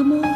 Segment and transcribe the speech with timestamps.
[0.00, 0.26] Amor.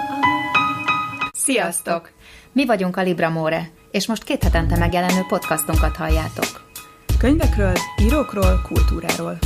[1.33, 2.11] Sziasztok!
[2.53, 6.71] Mi vagyunk a Libra More, és most két hetente megjelenő podcastunkat halljátok.
[7.19, 9.39] Könyvekről, írókról, kultúráról.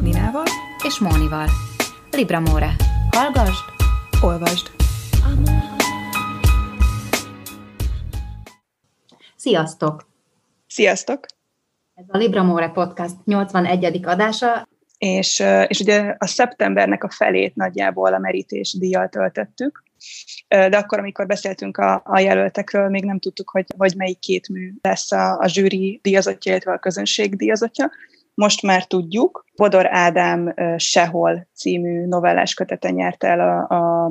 [0.00, 0.44] Ninával
[0.84, 1.48] és Mónival.
[2.10, 2.70] Libra More.
[3.10, 3.64] Hallgasd,
[4.22, 4.70] olvasd.
[9.36, 10.08] Sziasztok!
[10.66, 11.26] Sziasztok!
[11.94, 14.06] Ez a Libra More Podcast 81.
[14.06, 14.66] adása,
[15.04, 19.82] és, és ugye a szeptembernek a felét nagyjából a merítés díjjal töltöttük,
[20.48, 24.72] de akkor, amikor beszéltünk a, a jelöltekről, még nem tudtuk, hogy, hogy melyik két mű
[24.82, 27.90] lesz a, a zsűri díjazatja, illetve a közönség díjazatja.
[28.34, 33.74] Most már tudjuk, Bodor Ádám Sehol című novellás kötete nyerte el a,
[34.04, 34.10] a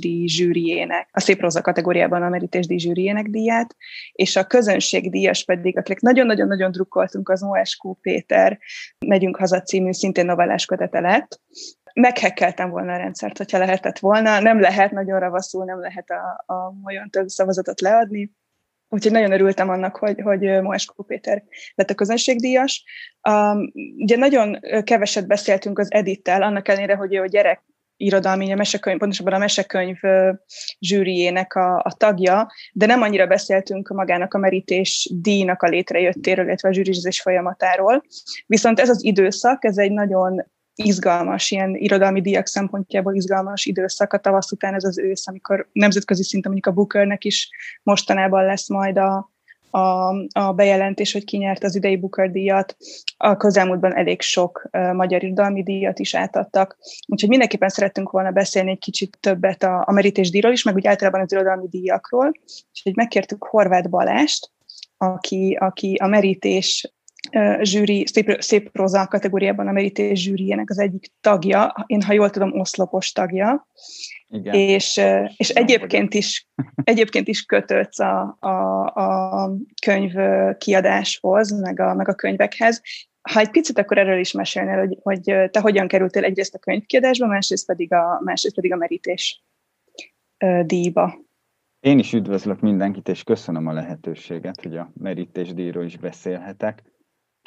[0.00, 3.76] Díj zsűriének, a Szép Róza kategóriában a Díj zsűriének díját,
[4.12, 8.58] és a közönség díjas pedig, akik nagyon-nagyon-nagyon drukkoltunk, az OSQ Péter
[9.06, 11.40] Megyünk haza című szintén novellás kötete lett,
[11.94, 14.40] meghekkeltem volna a rendszert, hogyha lehetett volna.
[14.40, 18.32] Nem lehet, nagyon ravaszul, nem lehet a, a olyan több szavazatot leadni.
[18.88, 21.42] Úgyhogy nagyon örültem annak, hogy, hogy Moeskó Péter
[21.74, 22.84] lett a közönségdíjas.
[23.28, 27.64] Um, ugye nagyon keveset beszéltünk az Edittel, annak ellenére, hogy ő a gyerek
[27.96, 29.98] irodalmi, a mesekönyv, pontosabban a mesekönyv
[30.80, 36.68] zsűriének a, a tagja, de nem annyira beszéltünk magának a merítés díjnak a létrejöttéről, illetve
[36.68, 38.02] a zsűrizés folyamatáról.
[38.46, 40.44] Viszont ez az időszak, ez egy nagyon
[40.76, 46.22] izgalmas, ilyen irodalmi díjak szempontjából izgalmas időszak a tavasz után ez az ősz, amikor nemzetközi
[46.22, 47.50] szinten mondjuk a Bookernek is
[47.82, 49.30] mostanában lesz majd a,
[49.70, 52.76] a, a bejelentés, hogy ki nyert az idei Booker díjat.
[53.16, 56.76] A közelmúltban elég sok uh, magyar irodalmi díjat is átadtak.
[57.06, 60.86] Úgyhogy mindenképpen szerettünk volna beszélni egy kicsit többet a, a merítés díjról is, meg úgy
[60.86, 62.32] általában az irodalmi díjakról.
[62.68, 64.50] Úgyhogy megkértük Horváth Balást,
[64.96, 66.90] aki, aki a merítés
[67.62, 72.60] zsűri, szép, szép proza kategóriában a merítés zsűriének az egyik tagja, én ha jól tudom,
[72.60, 73.68] oszlopos tagja,
[74.28, 74.54] Igen.
[74.54, 75.00] és,
[75.36, 76.48] és egyébként is,
[76.84, 80.12] egyébként is kötődsz a, a, a könyv
[80.58, 82.82] kiadáshoz, meg a, meg a könyvekhez.
[83.32, 87.26] Ha egy picit akkor erről is mesélnél, hogy, hogy te hogyan kerültél egyrészt a könyvkiadásba,
[87.26, 89.44] másrészt pedig a, másrészt pedig a merítés
[90.62, 91.24] díjba.
[91.80, 96.82] Én is üdvözlök mindenkit, és köszönöm a lehetőséget, hogy a merítés díjról is beszélhetek.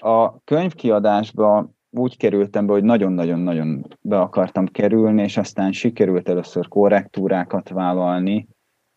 [0.01, 7.69] A könyvkiadásba úgy kerültem be, hogy nagyon-nagyon-nagyon be akartam kerülni, és aztán sikerült először korrektúrákat
[7.69, 8.47] vállalni,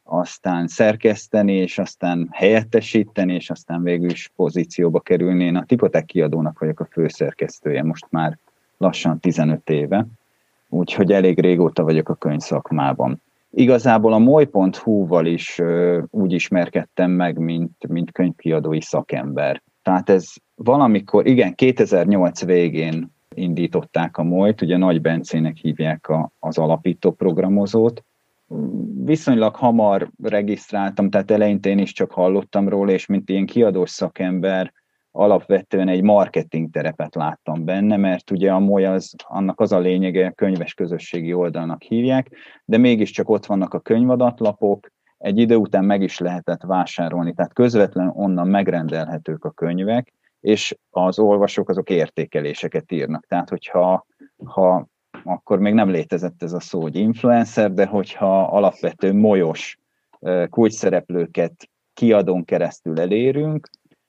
[0.03, 5.45] aztán szerkeszteni, és aztán helyettesíteni, és aztán végül is pozícióba kerülni.
[5.45, 8.39] Én a Tipotek kiadónak vagyok a főszerkesztője, most már
[8.79, 10.07] lassan 15 éve,
[10.69, 13.23] úgyhogy elég régóta vagyok a könyvszakmában.
[13.51, 15.61] Igazából a moly.hu-val is
[16.11, 19.63] úgy ismerkedtem meg, mint, mint könyvkiadói szakember.
[19.83, 26.59] Tehát ez valamikor, igen, 2008 végén indították a moly ugye Nagy Bencének hívják a, az
[26.59, 28.05] alapító programozót.
[29.05, 34.73] Viszonylag hamar regisztráltam, tehát eleinte én is csak hallottam róla, és mint ilyen kiadós szakember
[35.11, 40.31] alapvetően egy marketing terepet láttam benne, mert ugye a MOL az, annak az a lényege,
[40.31, 42.31] könyves közösségi oldalnak hívják,
[42.65, 44.91] de mégiscsak ott vannak a könyvadatlapok,
[45.23, 51.19] egy idő után meg is lehetett vásárolni, tehát közvetlen onnan megrendelhetők a könyvek, és az
[51.19, 53.27] olvasók azok értékeléseket írnak.
[53.27, 54.07] Tehát, hogyha
[54.45, 54.87] ha,
[55.25, 59.79] akkor még nem létezett ez a szó, hogy influencer, de hogyha alapvető molyos
[60.51, 63.69] kulcsszereplőket kiadón keresztül elérünk,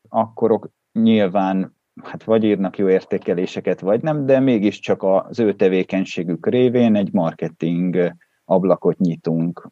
[0.10, 0.60] akkor
[0.92, 7.14] nyilván hát vagy írnak jó értékeléseket, vagy nem, de mégiscsak az ő tevékenységük révén egy
[7.14, 9.72] marketing ablakot nyitunk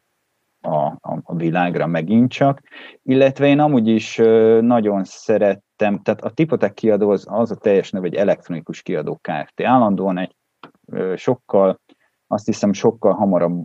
[0.62, 0.86] a,
[1.22, 2.60] a, világra megint csak,
[3.02, 4.16] illetve én amúgy is
[4.60, 9.62] nagyon szerettem, tehát a Tipotek kiadó az, az a teljes neve, egy elektronikus kiadó Kft.
[9.62, 10.36] Állandóan egy
[11.16, 11.80] sokkal,
[12.26, 13.64] azt hiszem sokkal hamarabb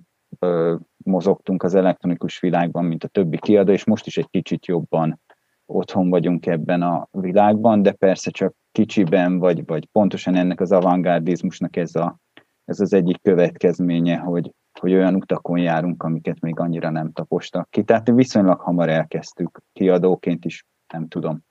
[0.97, 5.21] mozogtunk az elektronikus világban, mint a többi kiadó, és most is egy kicsit jobban
[5.65, 11.75] otthon vagyunk ebben a világban, de persze csak kicsiben, vagy, vagy pontosan ennek az avantgárdizmusnak
[11.75, 12.17] ez, a,
[12.65, 17.83] ez az egyik következménye, hogy, hogy olyan utakon járunk, amiket még annyira nem tapostak ki.
[17.83, 21.43] Tehát viszonylag hamar elkezdtük kiadóként is, nem tudom.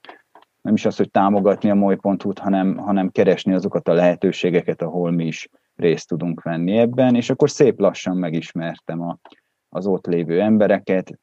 [0.63, 5.27] Nem is az, hogy támogatni a moly.hu-t, hanem, hanem keresni azokat a lehetőségeket, ahol mi
[5.27, 9.19] is részt tudunk venni ebben, és akkor szép lassan megismertem a,
[9.69, 11.19] az ott lévő embereket.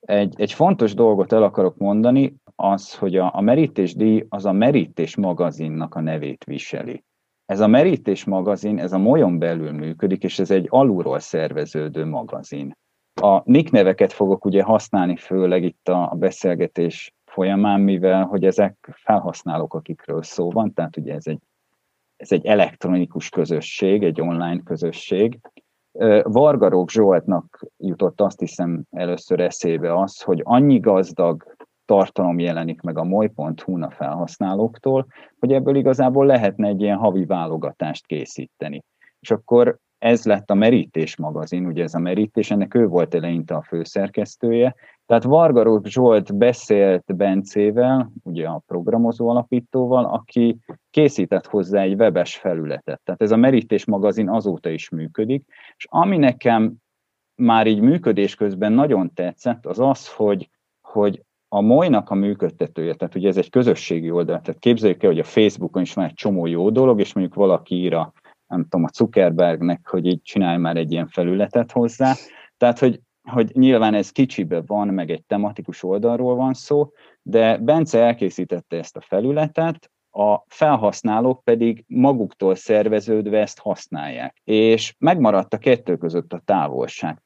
[0.00, 4.52] Egy, egy fontos dolgot el akarok mondani, az, hogy a, a Merítés díj az a
[4.52, 7.04] Merítés magazinnak a nevét viseli.
[7.46, 12.76] Ez a Merítés magazin, ez a molyon belül működik, és ez egy alulról szerveződő magazin.
[13.20, 19.74] A nick neveket fogok ugye használni főleg itt a beszélgetés folyamán, mivel hogy ezek felhasználók,
[19.74, 21.40] akikről szó van, tehát ugye ez egy,
[22.16, 25.40] ez egy elektronikus közösség, egy online közösség,
[26.22, 31.55] Vargarók Zsoltnak jutott azt hiszem először eszébe az, hogy annyi gazdag
[31.86, 35.06] tartalom jelenik meg a moly.hu-n a felhasználóktól,
[35.38, 38.84] hogy ebből igazából lehetne egy ilyen havi válogatást készíteni.
[39.20, 43.54] És akkor ez lett a Merítés magazin, ugye ez a Merítés, ennek ő volt eleinte
[43.54, 44.74] a főszerkesztője,
[45.06, 50.58] tehát Vargarók Zsolt beszélt Bencével, ugye a programozó alapítóval, aki
[50.90, 53.00] készített hozzá egy webes felületet.
[53.04, 55.44] Tehát ez a Merítés magazin azóta is működik,
[55.76, 56.74] és ami nekem
[57.34, 60.50] már így működés közben nagyon tetszett, az az, hogy,
[60.80, 61.22] hogy
[61.56, 65.24] a Molynak a működtetője, tehát ugye ez egy közösségi oldal, tehát képzeljük el, hogy a
[65.24, 68.12] Facebookon is már egy csomó jó dolog, és mondjuk valaki ír a,
[68.46, 72.14] nem tudom, a Zuckerbergnek, hogy így csinálj már egy ilyen felületet hozzá.
[72.56, 73.00] Tehát, hogy,
[73.30, 76.92] hogy nyilván ez kicsibe van, meg egy tematikus oldalról van szó,
[77.22, 84.36] de Bence elkészítette ezt a felületet, a felhasználók pedig maguktól szerveződve ezt használják.
[84.44, 87.22] És megmaradt a kettő között a távolság.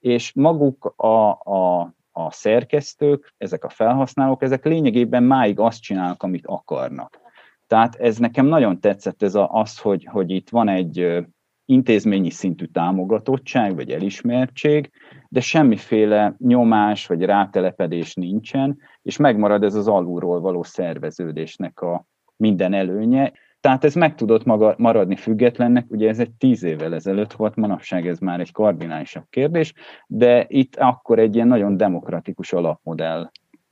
[0.00, 6.46] És maguk a, a a szerkesztők, ezek a felhasználók, ezek lényegében máig azt csinálnak, amit
[6.46, 7.20] akarnak.
[7.66, 11.24] Tehát ez nekem nagyon tetszett, ez a, az, hogy, hogy itt van egy
[11.64, 14.90] intézményi szintű támogatottság vagy elismertség,
[15.28, 22.72] de semmiféle nyomás vagy rátelepedés nincsen, és megmarad ez az alulról való szerveződésnek a minden
[22.72, 23.32] előnye.
[23.66, 28.06] Tehát ez meg tudott maga, maradni függetlennek, ugye ez egy tíz évvel ezelőtt volt, manapság
[28.06, 29.74] ez már egy kardinálisabb kérdés,
[30.06, 33.30] de itt akkor egy ilyen nagyon demokratikus alapmodell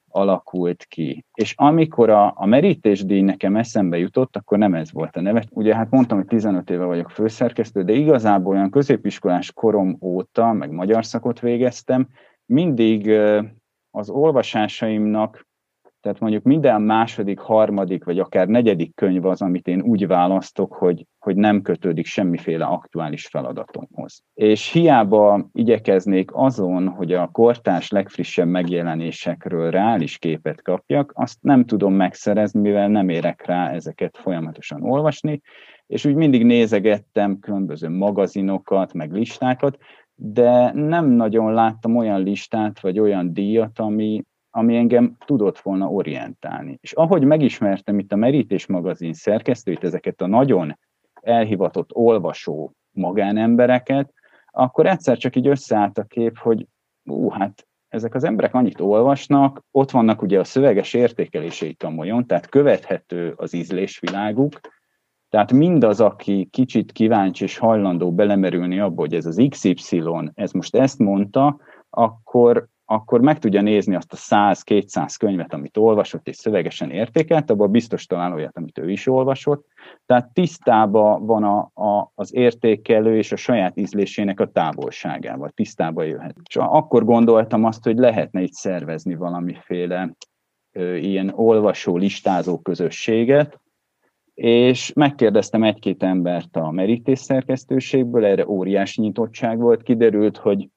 [0.08, 1.24] alakult ki.
[1.34, 5.44] És amikor a, a merítésdíj nekem eszembe jutott, akkor nem ez volt a neve.
[5.50, 10.70] Ugye hát mondtam, hogy 15 éve vagyok főszerkesztő, de igazából olyan középiskolás korom óta, meg
[10.70, 12.08] magyar szakot végeztem,
[12.46, 13.10] mindig
[13.90, 15.46] az olvasásaimnak
[16.04, 21.06] tehát mondjuk minden második, harmadik, vagy akár negyedik könyv az, amit én úgy választok, hogy,
[21.18, 24.22] hogy nem kötődik semmiféle aktuális feladatomhoz.
[24.34, 31.94] És hiába igyekeznék azon, hogy a kortárs legfrissebb megjelenésekről reális képet kapjak, azt nem tudom
[31.94, 35.40] megszerezni, mivel nem érek rá ezeket folyamatosan olvasni,
[35.86, 39.78] és úgy mindig nézegettem különböző magazinokat, meg listákat,
[40.14, 44.22] de nem nagyon láttam olyan listát, vagy olyan díjat, ami,
[44.56, 46.78] ami engem tudott volna orientálni.
[46.80, 50.78] És ahogy megismertem itt a Merítés magazin szerkesztőit, ezeket a nagyon
[51.20, 54.12] elhivatott olvasó magánembereket,
[54.50, 56.66] akkor egyszer csak így összeállt a kép, hogy
[57.04, 62.26] ú, hát ezek az emberek annyit olvasnak, ott vannak ugye a szöveges értékeléseik a molyon,
[62.26, 64.60] tehát követhető az ízlésviláguk,
[65.28, 70.02] tehát mindaz, aki kicsit kíváncsi és hajlandó belemerülni abba, hogy ez az XY,
[70.34, 71.60] ez most ezt mondta,
[71.90, 77.70] akkor akkor meg tudja nézni azt a 100-200 könyvet, amit olvasott és szövegesen értékelt, abban
[77.70, 79.66] biztos talán olyat, amit ő is olvasott.
[80.06, 86.36] Tehát tisztában van a, a, az értékelő és a saját ízlésének a távolságával, tisztába jöhet.
[86.48, 90.16] És akkor gondoltam azt, hogy lehetne itt szervezni valamiféle
[90.72, 93.62] ö, ilyen olvasó, listázó közösséget,
[94.34, 100.68] és megkérdeztem egy-két embert a merítés szerkesztőségből, erre óriási nyitottság volt, kiderült, hogy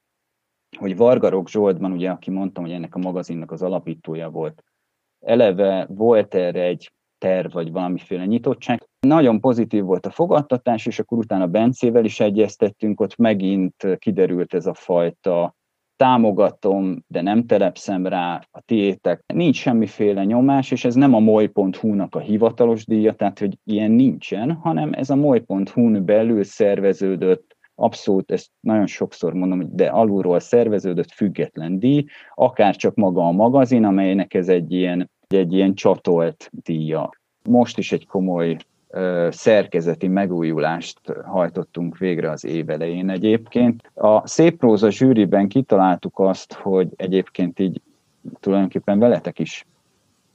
[0.78, 4.64] hogy Vargarok Zsoltban, ugye, aki mondtam, hogy ennek a magazinnak az alapítója volt,
[5.26, 8.88] eleve volt erre egy terv, vagy valamiféle nyitottság.
[9.00, 14.66] Nagyon pozitív volt a fogadtatás, és akkor utána Bencével is egyeztettünk, ott megint kiderült ez
[14.66, 15.56] a fajta
[15.96, 19.24] támogatom, de nem telepszem rá a tiétek.
[19.34, 24.52] Nincs semmiféle nyomás, és ez nem a moly.hu-nak a hivatalos díja, tehát hogy ilyen nincsen,
[24.52, 31.80] hanem ez a moly.hu-n belül szerveződött abszolút, ezt nagyon sokszor mondom, de alulról szerveződött független
[31.80, 32.06] díj,
[32.36, 37.10] akár csak maga a magazin, amelynek ez egy ilyen, egy ilyen csatolt díja.
[37.50, 38.58] Most is egy komoly
[38.90, 43.92] ö, szerkezeti megújulást hajtottunk végre az év elején egyébként.
[43.94, 47.82] A Szép Próza zsűriben kitaláltuk azt, hogy egyébként így
[48.40, 49.66] tulajdonképpen veletek is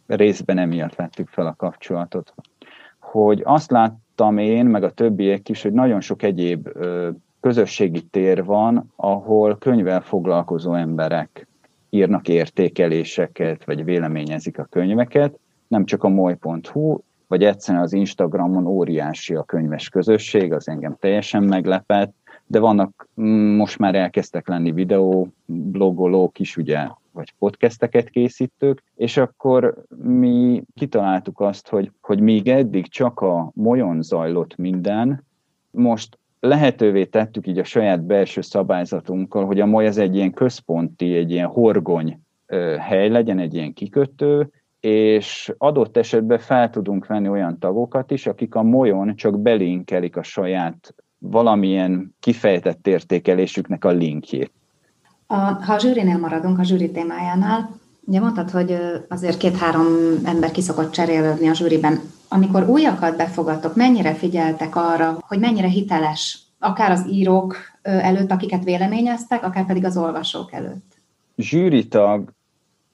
[0.07, 2.35] részben emiatt vettük fel a kapcsolatot,
[2.99, 7.11] hogy azt láttam én, meg a többiek is, hogy nagyon sok egyéb ö,
[7.43, 11.47] közösségi tér van, ahol könyvvel foglalkozó emberek
[11.91, 19.35] írnak értékeléseket, vagy véleményezik a könyveket, nem csak a moly.hu, vagy egyszerűen az Instagramon óriási
[19.35, 22.15] a könyves közösség, az engem teljesen meglepett,
[22.47, 29.17] de vannak, mm, most már elkezdtek lenni videó, blogolók is, ugye, vagy podcasteket készítők, és
[29.17, 35.25] akkor mi kitaláltuk azt, hogy, hogy míg eddig csak a molyon zajlott minden,
[35.71, 41.15] most lehetővé tettük így a saját belső szabályzatunkkal, hogy a MOly ez egy ilyen központi,
[41.15, 42.21] egy ilyen horgony
[42.79, 48.55] hely legyen, egy ilyen kikötő, és adott esetben fel tudunk venni olyan tagokat is, akik
[48.55, 54.53] a molyon csak belinkelik a saját valamilyen kifejtett értékelésüknek a linkjét.
[55.27, 57.71] A, ha a zsűrinél maradunk, a zsűri témájánál,
[58.05, 58.77] ugye mondtad, hogy
[59.09, 59.87] azért két-három
[60.25, 62.01] ember kiszokott cserélődni a zsűriben.
[62.29, 69.45] Amikor újakat befogadtok, mennyire figyeltek arra, hogy mennyire hiteles, akár az írók előtt, akiket véleményeztek,
[69.45, 70.95] akár pedig az olvasók előtt?
[71.37, 72.33] Zsűritag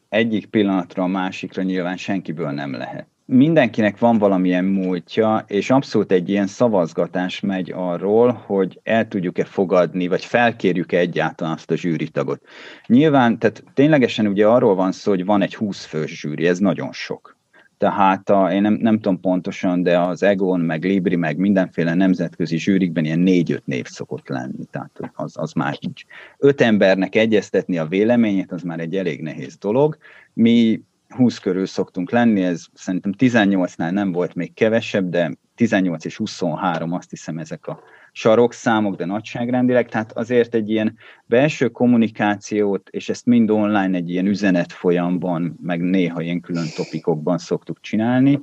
[0.09, 6.29] egyik pillanatra a másikra nyilván senkiből nem lehet mindenkinek van valamilyen múltja, és abszolút egy
[6.29, 12.43] ilyen szavazgatás megy arról, hogy el tudjuk-e fogadni, vagy felkérjük-e egyáltalán azt a zsűritagot.
[12.87, 16.93] Nyilván, tehát ténylegesen ugye arról van szó, hogy van egy 20 fős zsűri, ez nagyon
[16.93, 17.37] sok.
[17.79, 22.59] Tehát a, én nem, nem tudom pontosan, de az Egon, meg Libri, meg mindenféle nemzetközi
[22.59, 24.65] zsűrikben ilyen négy-öt név szokott lenni.
[24.71, 26.05] Tehát az, az már így.
[26.39, 29.97] Öt embernek egyeztetni a véleményét, az már egy elég nehéz dolog.
[30.33, 36.17] Mi 20 körül szoktunk lenni, ez szerintem 18-nál nem volt még kevesebb, de 18 és
[36.17, 37.81] 23 azt hiszem ezek a
[38.13, 40.97] sarokszámok, de nagyságrendileg, tehát azért egy ilyen
[41.27, 47.39] belső kommunikációt, és ezt mind online egy ilyen üzenet folyamban, meg néha ilyen külön topikokban
[47.39, 48.41] szoktuk csinálni.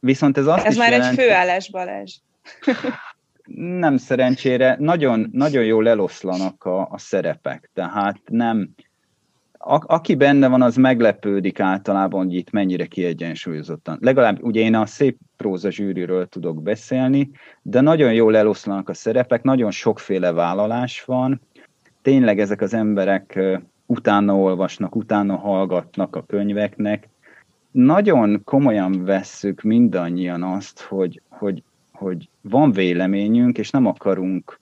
[0.00, 2.16] Viszont ez azt Ez is már jelenti, egy főállás, Balázs.
[3.54, 8.74] nem szerencsére, nagyon, nagyon jól eloszlanak a, a szerepek, tehát nem,
[9.64, 13.98] a, aki benne van, az meglepődik általában, hogy itt mennyire kiegyensúlyozottan.
[14.00, 17.30] Legalább ugye én a szép próza zsűriről tudok beszélni,
[17.62, 21.40] de nagyon jól eloszlanak a szerepek, nagyon sokféle vállalás van.
[22.02, 23.40] Tényleg ezek az emberek
[23.86, 27.08] utána olvasnak, utána hallgatnak a könyveknek.
[27.70, 34.60] Nagyon komolyan vesszük mindannyian azt, hogy, hogy, hogy van véleményünk, és nem akarunk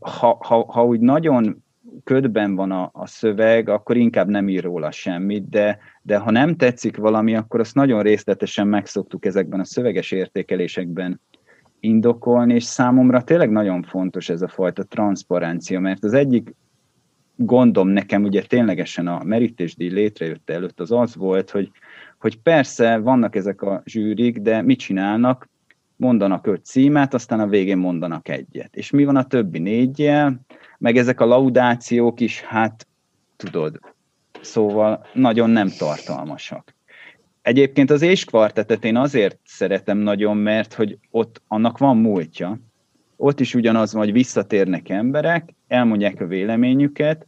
[0.00, 1.64] ha, ha, ha úgy nagyon
[2.04, 6.56] ködben van a, a szöveg, akkor inkább nem ír róla semmit, de, de ha nem
[6.56, 11.20] tetszik valami, akkor azt nagyon részletesen megszoktuk ezekben a szöveges értékelésekben
[11.80, 16.54] indokolni, és számomra tényleg nagyon fontos ez a fajta transzparencia, mert az egyik
[17.36, 21.70] gondom nekem ugye ténylegesen a merítésdíj létrejött előtt az az volt, hogy,
[22.18, 25.48] hogy persze vannak ezek a zsűrik, de mit csinálnak?
[25.96, 28.76] Mondanak öt címet, aztán a végén mondanak egyet.
[28.76, 30.40] És mi van a többi négyjel?
[30.78, 32.86] Meg ezek a laudációk is, hát
[33.36, 33.78] tudod,
[34.40, 36.74] szóval nagyon nem tartalmasak.
[37.42, 42.58] Egyébként az éskvartetet én azért szeretem nagyon, mert hogy ott annak van múltja.
[43.16, 47.26] Ott is ugyanaz van, hogy visszatérnek emberek, elmondják a véleményüket,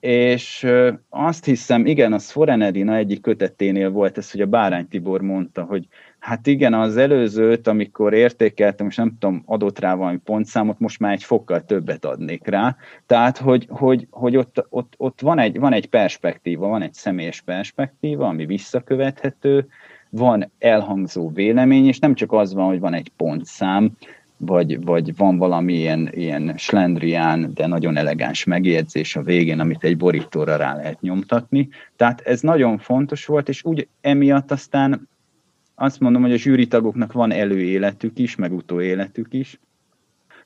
[0.00, 0.66] és
[1.08, 5.86] azt hiszem, igen, az Forenedina egyik köteténél volt ez, hogy a Bárány Tibor mondta, hogy
[6.20, 11.12] hát igen, az előzőt, amikor értékeltem, és nem tudom, adott rá valami pontszámot, most már
[11.12, 12.76] egy fokkal többet adnék rá.
[13.06, 17.40] Tehát, hogy, hogy, hogy ott, ott, ott van, egy, van egy perspektíva, van egy személyes
[17.40, 19.68] perspektíva, ami visszakövethető,
[20.10, 23.90] van elhangzó vélemény, és nem csak az van, hogy van egy pontszám,
[24.36, 29.96] vagy, vagy van valami ilyen, ilyen slendrián, de nagyon elegáns megjegyzés a végén, amit egy
[29.96, 31.68] borítóra rá lehet nyomtatni.
[31.96, 35.08] Tehát ez nagyon fontos volt, és úgy emiatt aztán
[35.80, 39.60] azt mondom, hogy a zsűritagoknak van előéletük is, meg utóéletük is.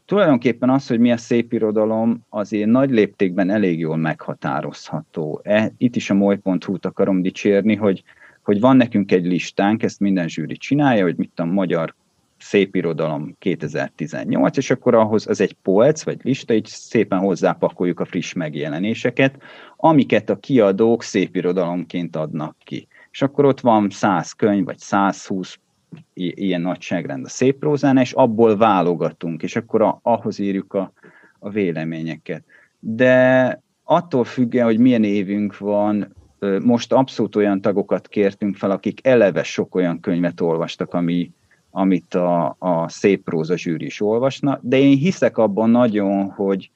[0.05, 5.41] Tulajdonképpen az, hogy mi a szép irodalom, azért nagy léptékben elég jól meghatározható.
[5.43, 8.03] E, itt is a moly.hu-t akarom dicsérni, hogy,
[8.43, 11.95] hogy van nekünk egy listánk, ezt minden zsűri csinálja, hogy mit a magyar
[12.39, 18.05] szép irodalom 2018, és akkor ahhoz az egy polc, vagy lista, így szépen hozzápakoljuk a
[18.05, 19.43] friss megjelenéseket,
[19.77, 22.89] amiket a kiadók szép irodalomként adnak ki.
[23.15, 25.59] És akkor ott van 100 könyv, vagy 120
[26.15, 30.93] ilyen nagyságrend a szép prózán, és abból válogatunk, és akkor a, ahhoz írjuk a,
[31.39, 32.45] a véleményeket.
[32.79, 36.15] De attól függően, hogy milyen évünk van,
[36.63, 41.31] most abszolút olyan tagokat kértünk fel, akik eleve sok olyan könyvet olvastak, ami,
[41.71, 46.71] amit a, a szép próza zsűri is olvasna, de én hiszek abban nagyon, hogy,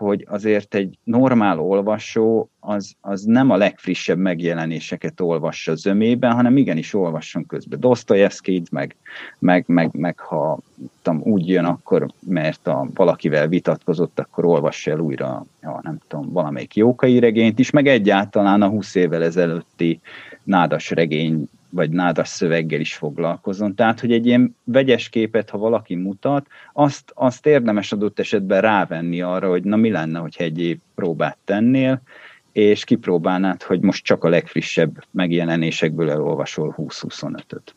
[0.00, 6.94] hogy azért egy normál olvasó az, az nem a legfrissebb megjelenéseket olvassa zömében, hanem igenis
[6.94, 7.80] olvasson közben.
[7.80, 8.96] Dostoyevskit, meg,
[9.38, 10.58] meg, meg, meg ha
[11.02, 16.32] tudom, úgy jön, akkor mert a, valakivel vitatkozott, akkor olvassa el újra, ja, nem tudom,
[16.32, 20.00] valamelyik jókai regényt is, meg egyáltalán a 20 évvel ezelőtti
[20.42, 23.74] nádas regény vagy nádas szöveggel is foglalkozon.
[23.74, 29.20] Tehát, hogy egy ilyen vegyes képet, ha valaki mutat, azt, azt érdemes adott esetben rávenni
[29.20, 32.02] arra, hogy na mi lenne, hogyha egy év próbát tennél,
[32.52, 37.74] és kipróbálnád, hogy most csak a legfrissebb megjelenésekből elolvasol 20-25-öt.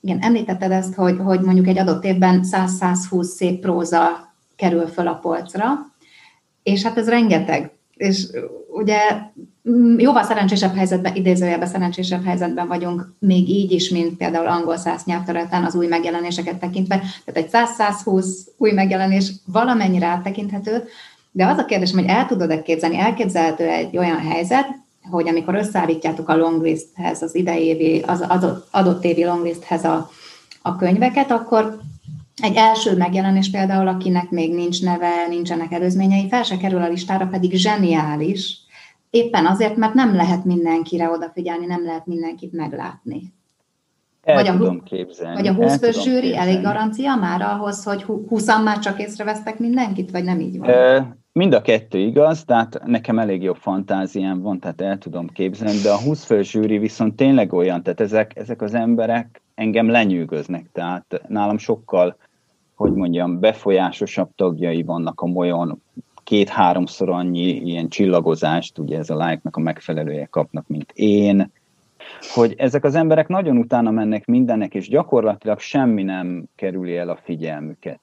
[0.00, 5.14] Igen, említetted ezt, hogy, hogy mondjuk egy adott évben 100-120 szép próza kerül föl a
[5.14, 5.72] polcra,
[6.62, 8.28] és hát ez rengeteg és
[8.68, 8.98] ugye
[9.96, 15.64] jóval szerencsésebb helyzetben, idézőjelben szerencsésebb helyzetben vagyunk, még így is, mint például angol száz nyelvterületen
[15.64, 17.02] az új megjelenéseket tekintve.
[17.24, 18.26] Tehát egy 100-120
[18.56, 20.84] új megjelenés valamennyire áttekinthető,
[21.32, 24.66] de az a kérdés, hogy el tudod-e képzelni, elképzelhető egy olyan helyzet,
[25.10, 30.10] hogy amikor összeállítjátok a longlisthez, az idejévi, az adott, adott évi longlisthez a,
[30.62, 31.80] a könyveket, akkor
[32.42, 37.26] egy első megjelenés például, akinek még nincs neve, nincsenek előzményei, fel se kerül a listára,
[37.26, 38.58] pedig zseniális,
[39.10, 43.32] éppen azért, mert nem lehet mindenkire odafigyelni, nem lehet mindenkit meglátni.
[44.22, 45.34] El vagy tudom a, képzelni.
[45.34, 50.10] Vagy a 20 fős zsűri elég garancia már ahhoz, hogy 20 már csak észrevesztek mindenkit,
[50.10, 50.68] vagy nem így van?
[50.68, 55.80] E, mind a kettő igaz, tehát nekem elég jó fantáziám van, tehát el tudom képzelni,
[55.80, 60.66] de a 20 fős zsűri viszont tényleg olyan, tehát ezek, ezek az emberek engem lenyűgöznek,
[60.72, 62.16] tehát nálam sokkal
[62.80, 65.82] hogy mondjam, befolyásosabb tagjai vannak a molyon,
[66.30, 71.50] két-háromszor annyi ilyen csillagozást, ugye ez a like-nak a megfelelője kapnak, mint én,
[72.34, 77.18] hogy ezek az emberek nagyon utána mennek mindennek, és gyakorlatilag semmi nem kerüli el a
[77.22, 78.00] figyelmüket.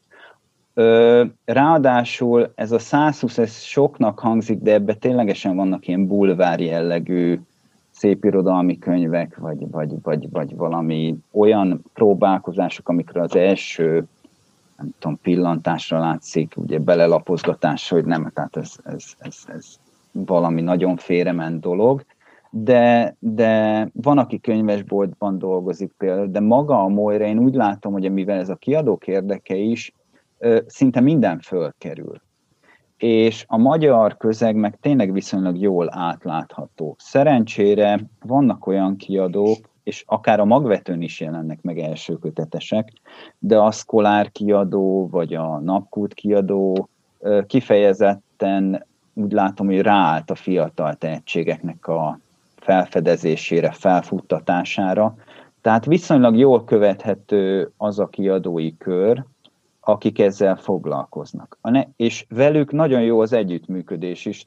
[1.46, 7.40] Ráadásul ez a 120, ez soknak hangzik, de ebbe ténylegesen vannak ilyen bulvár jellegű
[7.92, 14.06] szépirodalmi könyvek, vagy, vagy, vagy, vagy valami olyan próbálkozások, amikre az első
[14.78, 19.76] nem tudom, pillantásra látszik, ugye belelapozgatás, hogy nem, tehát ez, ez, ez, ez
[20.12, 22.06] valami nagyon félrement dolog,
[22.50, 28.12] de, de van, aki könyvesboltban dolgozik például, de maga a Moira, én úgy látom, hogy
[28.12, 29.94] mivel ez a kiadók érdeke is,
[30.66, 32.22] szinte minden fölkerül.
[32.98, 36.96] És a magyar közeg meg tényleg viszonylag jól átlátható.
[37.00, 39.58] Szerencsére vannak olyan kiadók,
[39.88, 42.92] és akár a magvetőn is jelennek meg első kötetesek,
[43.40, 46.90] de a Szkolár kiadó, vagy a Napkút kiadó
[47.48, 52.20] kifejezetten úgy látom, hogy ráállt a fiatal tehetségeknek a
[52.56, 55.16] felfedezésére, felfuttatására.
[55.62, 59.24] Tehát viszonylag jól követhető az a kiadói kör,
[59.80, 61.58] akik ezzel foglalkoznak.
[61.96, 64.44] És velük nagyon jó az együttműködés is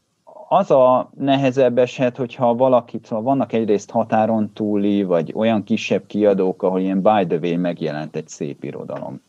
[0.52, 6.62] az a nehezebb eset, hogyha valakit, szóval vannak egyrészt határon túli, vagy olyan kisebb kiadók,
[6.62, 9.22] ahol ilyen by the way megjelent egy szép irodalom.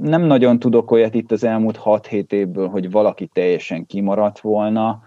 [0.00, 5.02] Nem nagyon tudok olyat itt az elmúlt 6-7 évből, hogy valaki teljesen kimaradt volna.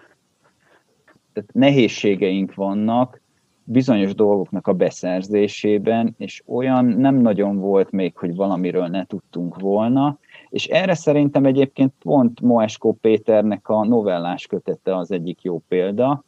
[1.34, 3.22] Tehát nehézségeink vannak
[3.64, 10.20] bizonyos dolgoknak a beszerzésében, és olyan nem nagyon volt még, hogy valamiről ne tudtunk volna,
[10.50, 16.24] és erre szerintem egyébként pont Moeskó Péternek a novellás kötete az egyik jó példa,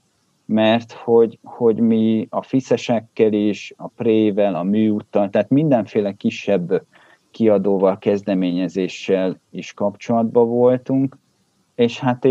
[0.45, 6.83] mert hogy, hogy mi a fiszesekkel is, a prével, a műúttal, tehát mindenféle kisebb
[7.31, 11.17] kiadóval, kezdeményezéssel is kapcsolatban voltunk,
[11.75, 12.25] és hát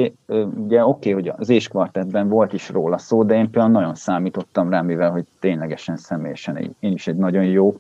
[0.57, 4.71] ugye oké, okay, hogy az éskvartetben volt is róla szó, de én például nagyon számítottam
[4.71, 7.75] rá, mivel hogy ténylegesen személyesen én is egy nagyon jó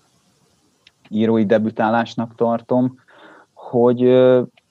[1.08, 2.98] írói debütálásnak tartom,
[3.68, 4.18] hogy,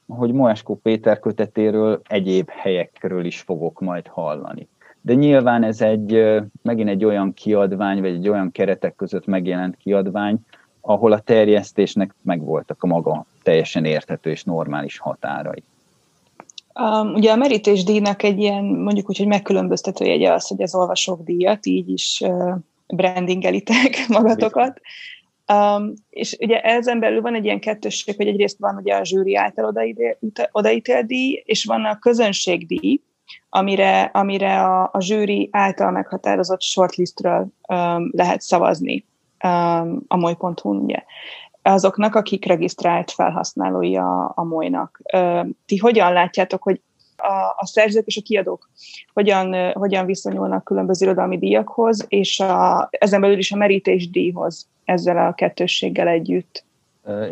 [0.07, 4.67] hogy Moeskó Péter kötetéről egyéb helyekről is fogok majd hallani.
[5.01, 10.37] De nyilván ez egy, megint egy olyan kiadvány, vagy egy olyan keretek között megjelent kiadvány,
[10.81, 15.63] ahol a terjesztésnek megvoltak a maga teljesen érthető és normális határai.
[16.79, 20.75] Um, ugye a merítés díjnak egy ilyen, mondjuk úgy, hogy megkülönböztető jegye az, hogy az
[20.75, 22.55] olvasók díjat, így is uh,
[22.87, 24.81] brandingelitek magatokat.
[25.53, 29.35] Um, és ugye ezen belül van egy ilyen kettősség, hogy egyrészt van ugye a zsűri
[29.35, 29.73] által
[30.51, 33.01] odaítélt díj, és van a közönségdíj,
[33.49, 39.05] amire, amire a, a zsűri által meghatározott shortlistről um, lehet szavazni
[39.43, 41.03] um, a moly.hu ugye
[41.61, 45.01] azoknak, akik regisztrált felhasználói a, a molynak.
[45.65, 46.81] Ti hogyan látjátok, hogy
[47.17, 48.69] a, a szerzők és a kiadók
[49.13, 55.27] hogyan, hogyan viszonyulnak különböző irodalmi díjakhoz, és a, ezen belül is a merítés díjhoz ezzel
[55.27, 56.65] a kettősséggel együtt.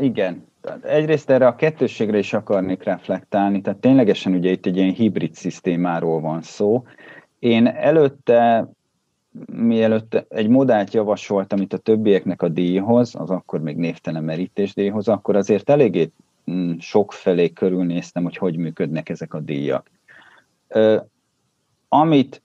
[0.02, 0.46] Igen.
[0.84, 6.22] Egyrészt erre a kettősségre is akarnék reflektálni, tehát ténylegesen ugye itt egy ilyen hibrid szisztémáról
[6.22, 6.84] van szó.
[7.40, 8.70] Én előtte,
[9.52, 15.08] mielőtt egy modellt javasoltam itt a többieknek a díjhoz, az akkor még névtelen merítés díjhoz,
[15.08, 16.12] akkor azért eléggé
[16.52, 19.92] mm, sok felé körülnéztem, hogy hogy működnek ezek a díjak.
[21.88, 22.42] Amit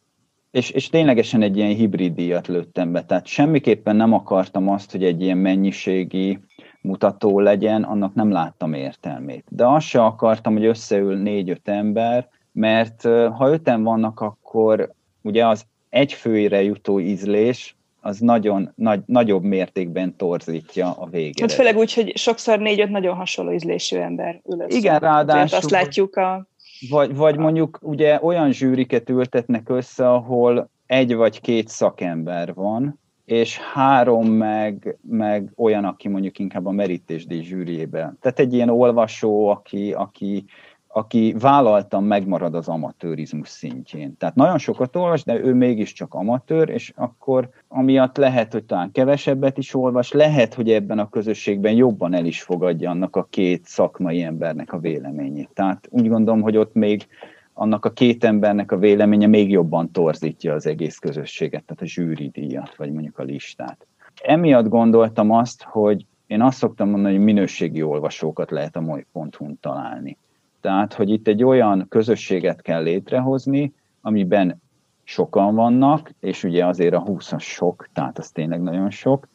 [0.51, 5.05] és, és ténylegesen egy ilyen hibrid díjat lőttem be, tehát semmiképpen nem akartam azt, hogy
[5.05, 6.39] egy ilyen mennyiségi
[6.81, 9.45] mutató legyen, annak nem láttam értelmét.
[9.49, 15.65] De azt se akartam, hogy összeül négy-öt ember, mert ha öten vannak, akkor ugye az
[15.89, 21.41] egy főire jutó ízlés, az nagyon nagy, nagyobb mértékben torzítja a végét.
[21.41, 24.77] Hát főleg úgy, hogy sokszor négy-öt nagyon hasonló ízlésű ember ül össze.
[24.77, 25.59] Igen, ráadásul...
[25.59, 26.47] azt látjuk a
[26.91, 33.59] Vagy, vagy mondjuk ugye olyan zsűriket ültetnek össze, ahol egy vagy két szakember van, és
[33.59, 38.19] három meg, meg olyan, aki mondjuk inkább a merítésdíj zsűriében.
[38.21, 40.45] Tehát egy ilyen olvasó, aki, aki
[40.93, 44.17] aki vállaltan megmarad az amatőrizmus szintjén.
[44.17, 49.59] Tehát nagyon sokat olvas, de ő mégiscsak amatőr, és akkor amiatt lehet, hogy talán kevesebbet
[49.59, 54.23] is olvas, lehet, hogy ebben a közösségben jobban el is fogadja annak a két szakmai
[54.23, 55.51] embernek a véleményét.
[55.55, 57.07] Tehát úgy gondolom, hogy ott még
[57.53, 62.77] annak a két embernek a véleménye még jobban torzítja az egész közösséget, tehát a zsűridíjat,
[62.77, 63.87] vagy mondjuk a listát.
[64.23, 70.19] Emiatt gondoltam azt, hogy én azt szoktam mondani, hogy minőségi olvasókat lehet a moly.hu-n találni.
[70.61, 74.63] Tehát, hogy itt egy olyan közösséget kell létrehozni, amiben
[75.05, 79.29] sokan vannak, és ugye azért a 20-as sok, tehát az tényleg nagyon sok.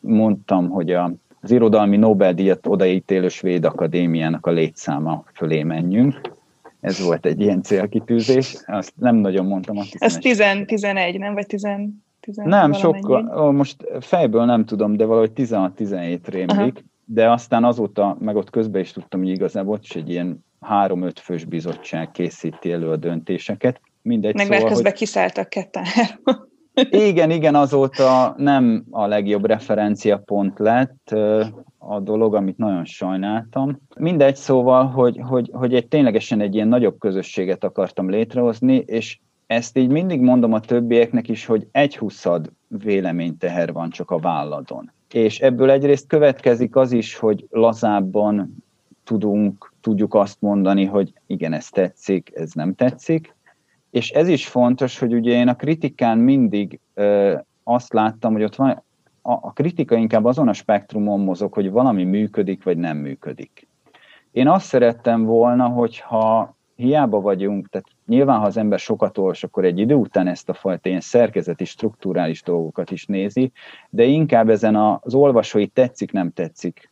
[0.00, 6.20] Mondtam, hogy a, az irodalmi Nobel-díjat odaítélő Svéd Akadémiának a létszáma fölé menjünk.
[6.80, 8.56] Ez volt egy ilyen célkitűzés.
[8.66, 9.76] Azt nem nagyon mondtam.
[9.76, 11.34] Azt Ez 10-11, nem?
[11.34, 11.66] Vagy 10
[12.20, 16.72] 10 nem, sokkal, most fejből nem tudom, de valahogy 16-17 rémlik, Aha.
[17.04, 21.44] de aztán azóta, meg ott közben is tudtam, hogy igazából is egy ilyen három-öt fős
[21.44, 23.80] bizottság készíti elő a döntéseket.
[24.02, 25.00] Mindegy, Meg szóval, közben hogy...
[25.00, 25.84] kiszálltak ketten
[26.90, 31.14] Igen, igen, azóta nem a legjobb referenciapont lett
[31.78, 33.80] a dolog, amit nagyon sajnáltam.
[33.98, 39.78] Mindegy, szóval, hogy, hogy, hogy egy ténylegesen egy ilyen nagyobb közösséget akartam létrehozni, és ezt
[39.78, 44.92] így mindig mondom a többieknek is, hogy egy huszad véleményteher van csak a válladon.
[45.12, 48.64] És ebből egyrészt következik az is, hogy lazábban
[49.04, 53.34] tudunk, tudjuk azt mondani, hogy igen, ez tetszik, ez nem tetszik.
[53.90, 58.54] És ez is fontos, hogy ugye én a kritikán mindig ö, azt láttam, hogy ott
[58.54, 58.82] van,
[59.22, 63.68] a, a kritika inkább azon a spektrumon mozog, hogy valami működik, vagy nem működik.
[64.30, 69.64] Én azt szerettem volna, hogyha hiába vagyunk, tehát nyilván, ha az ember sokat olvas, akkor
[69.64, 73.52] egy idő után ezt a fajta ilyen szerkezeti, strukturális dolgokat is nézi,
[73.90, 76.91] de inkább ezen az olvasói tetszik, nem tetszik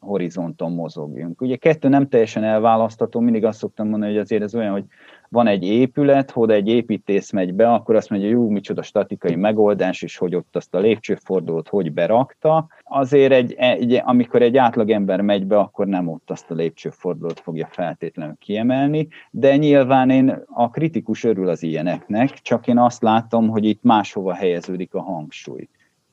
[0.00, 1.40] horizonton mozogjunk.
[1.40, 4.84] Ugye kettő nem teljesen elválasztható, mindig azt szoktam mondani, hogy azért ez olyan, hogy
[5.28, 10.02] van egy épület, oda egy építész megy be, akkor azt mondja, jó, micsoda statikai megoldás,
[10.02, 12.66] és hogy ott azt a lépcsőfordulót hogy berakta.
[12.84, 17.68] Azért, egy, egy, amikor egy átlagember megy be, akkor nem ott azt a lépcsőfordulót fogja
[17.70, 23.64] feltétlenül kiemelni, de nyilván én a kritikus örül az ilyeneknek, csak én azt látom, hogy
[23.64, 25.68] itt máshova helyeződik a hangsúly.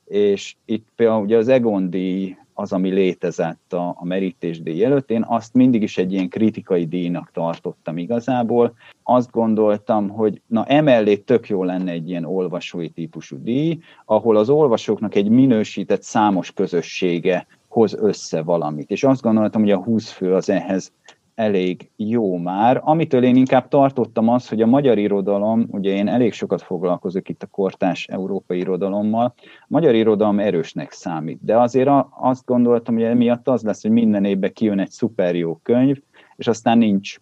[0.05, 5.09] És itt például ugye az Egondi az, ami létezett a, a merítésdíj előtt.
[5.09, 8.73] Én azt mindig is egy ilyen kritikai díjnak tartottam igazából.
[9.03, 14.49] Azt gondoltam, hogy na emellé tök jó lenne egy ilyen olvasói típusú díj, ahol az
[14.49, 18.89] olvasóknak egy minősített számos közössége hoz össze valamit.
[18.89, 20.91] És azt gondoltam, hogy a 20 fő az ehhez
[21.35, 22.81] elég jó már.
[22.83, 27.43] Amitől én inkább tartottam az, hogy a magyar irodalom, ugye én elég sokat foglalkozok itt
[27.43, 33.47] a kortás európai irodalommal, a magyar irodalom erősnek számít, de azért azt gondoltam, hogy emiatt
[33.47, 35.97] az lesz, hogy minden évben kijön egy szuper jó könyv,
[36.35, 37.17] és aztán nincs,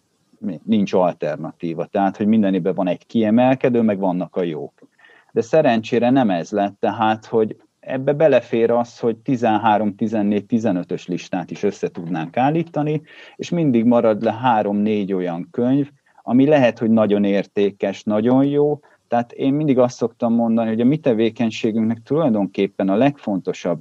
[0.62, 1.86] nincs alternatíva.
[1.86, 4.72] Tehát, hogy minden évben van egy kiemelkedő, meg vannak a jók.
[5.32, 11.50] De szerencsére nem ez lett, tehát, hogy ebbe belefér az, hogy 13, 14, 15-ös listát
[11.50, 13.02] is össze tudnánk állítani,
[13.36, 15.90] és mindig marad le 3-4 olyan könyv,
[16.22, 20.84] ami lehet, hogy nagyon értékes, nagyon jó, tehát én mindig azt szoktam mondani, hogy a
[20.84, 23.80] mi tevékenységünknek tulajdonképpen a legfontosabb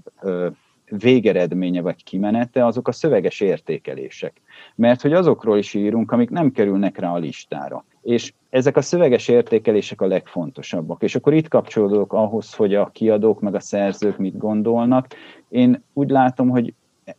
[0.98, 4.42] végeredménye vagy kimenete azok a szöveges értékelések.
[4.76, 7.86] Mert hogy azokról is írunk, amik nem kerülnek rá a listára.
[8.02, 11.04] És ezek a szöveges értékelések a legfontosabbak.
[11.04, 15.08] És akkor itt kapcsolódok ahhoz, hogy a kiadók meg a szerzők mit gondolnak.
[15.50, 16.74] Én úgy látom, hogy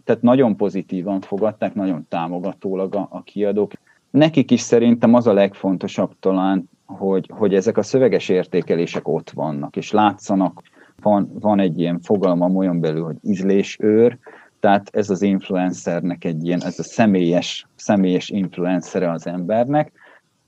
[0.05, 3.73] tehát nagyon pozitívan fogadták, nagyon támogatólag a, a kiadók.
[4.11, 9.77] Nekik is szerintem az a legfontosabb talán, hogy, hogy ezek a szöveges értékelések ott vannak,
[9.77, 10.63] és látszanak,
[11.03, 14.19] van, van egy ilyen fogalmam olyan belül, hogy ízlésőr,
[14.61, 19.93] tehát ez az influencernek egy ilyen, ez a személyes, személyes influencere az embernek,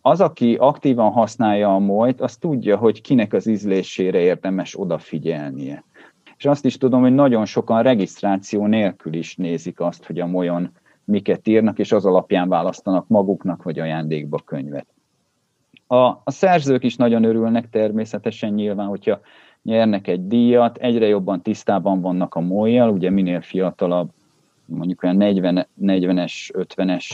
[0.01, 5.85] az, aki aktívan használja a molyt, az tudja, hogy kinek az ízlésére érdemes odafigyelnie.
[6.37, 10.71] És azt is tudom, hogy nagyon sokan regisztráció nélkül is nézik azt, hogy a molyon
[11.05, 14.87] miket írnak, és az alapján választanak maguknak vagy ajándékba könyvet.
[15.87, 19.21] A, a szerzők is nagyon örülnek természetesen nyilván, hogyha
[19.67, 24.11] nyernek egy díjat, egyre jobban tisztában vannak a molyjal, ugye minél fiatalabb,
[24.65, 27.05] mondjuk olyan 40, 40-es, 50-es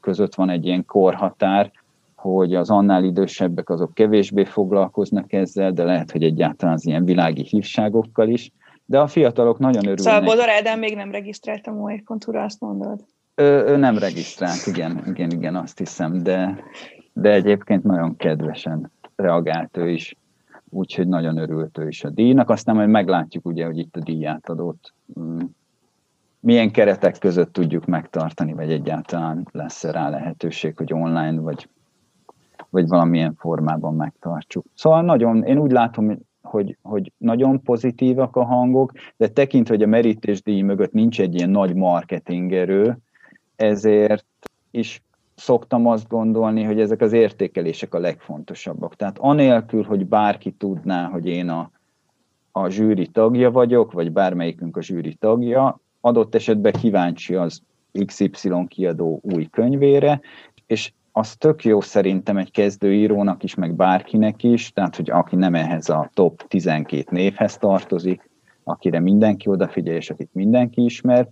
[0.00, 1.70] között van egy ilyen korhatár,
[2.16, 7.42] hogy az annál idősebbek azok kevésbé foglalkoznak ezzel, de lehet, hogy egyáltalán az ilyen világi
[7.42, 8.50] hívságokkal is.
[8.84, 9.98] De a fiatalok nagyon örülnek.
[9.98, 13.04] Szóval Bodor Ádám még nem regisztrált a moe azt mondod?
[13.34, 16.64] Ő, ő nem regisztrált, igen, igen, igen, azt hiszem, de,
[17.12, 20.16] de egyébként nagyon kedvesen reagált ő is,
[20.70, 22.50] úgyhogy nagyon örült ő is a díjnak.
[22.50, 25.38] Aztán majd meglátjuk ugye, hogy itt a díjátadót mm,
[26.40, 31.68] milyen keretek között tudjuk megtartani, vagy egyáltalán lesz rá lehetőség, hogy online, vagy,
[32.70, 34.64] vagy valamilyen formában megtartsuk.
[34.74, 39.86] Szóval nagyon, én úgy látom, hogy, hogy nagyon pozitívak a hangok, de tekintve, hogy a
[39.86, 42.98] merítésdíj mögött nincs egy ilyen nagy marketingerő,
[43.56, 44.26] ezért
[44.70, 45.02] is
[45.38, 48.96] szoktam azt gondolni, hogy ezek az értékelések a legfontosabbak.
[48.96, 51.70] Tehát anélkül, hogy bárki tudná, hogy én a,
[52.52, 57.62] a zsűri tagja vagyok, vagy bármelyikünk a zsűri tagja, adott esetben kíváncsi az
[58.06, 58.30] XY
[58.68, 60.20] kiadó új könyvére,
[60.66, 65.54] és az tök jó szerintem egy kezdőírónak is, meg bárkinek is, tehát hogy aki nem
[65.54, 68.30] ehhez a top 12 névhez tartozik,
[68.64, 71.28] akire mindenki odafigyel, és akit mindenki ismer,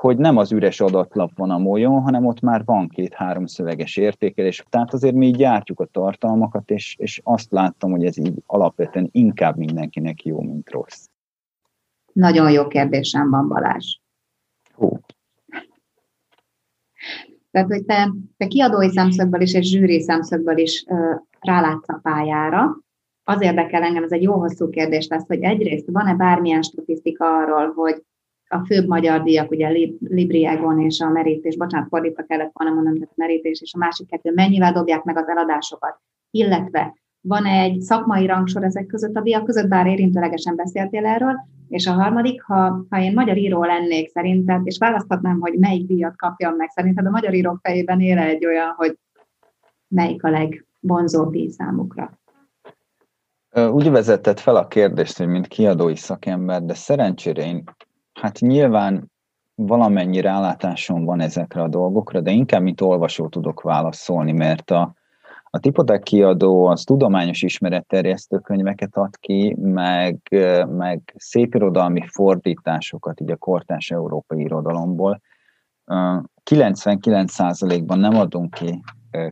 [0.00, 4.64] hogy nem az üres adatlap van a molyon, hanem ott már van két-három szöveges értékelés.
[4.68, 9.08] Tehát azért mi így gyártjuk a tartalmakat, és, és azt láttam, hogy ez így alapvetően
[9.12, 11.06] inkább mindenkinek jó, mint rossz.
[12.12, 13.98] Nagyon jó kérdésem van, Balázs.
[14.74, 14.98] Hú.
[17.50, 22.84] Tehát, hogy te, te kiadói szemszögből is és zsűri szemszögből is uh, rálátsz a pályára,
[23.24, 27.72] az érdekel engem, ez egy jó hosszú kérdés lesz, hogy egyrészt van-e bármilyen statisztika arról,
[27.72, 28.02] hogy
[28.48, 33.14] a főbb magyar díjak, ugye Libriágon és a merítés, bocsánat, fordítva kellett volna mondanom, tehát
[33.16, 38.26] a merítés és a másik kettő, mennyivel dobják meg az eladásokat, illetve van egy szakmai
[38.26, 41.34] rangsor ezek között a díjak között, bár érintőlegesen beszéltél erről,
[41.68, 46.16] és a harmadik, ha, ha én magyar író lennék szerinted, és választhatnám, hogy melyik díjat
[46.16, 48.98] kapjam meg, szerinted a magyar írók fejében éle egy olyan, hogy
[49.88, 52.10] melyik a legvonzóbb díj számukra?
[53.70, 57.64] Úgy vezetett fel a kérdést, hogy mint kiadói szakember, de szerencsére én
[58.20, 59.10] Hát nyilván
[59.54, 64.94] valamennyi rálátásom van ezekre a dolgokra, de inkább, mint olvasó tudok válaszolni, mert a,
[65.50, 70.18] a Tipotek kiadó az tudományos ismeretterjesztő könyveket ad ki, meg,
[70.68, 75.20] meg szépirodalmi fordításokat így a kortás európai irodalomból.
[76.50, 78.82] 99%-ban nem adunk ki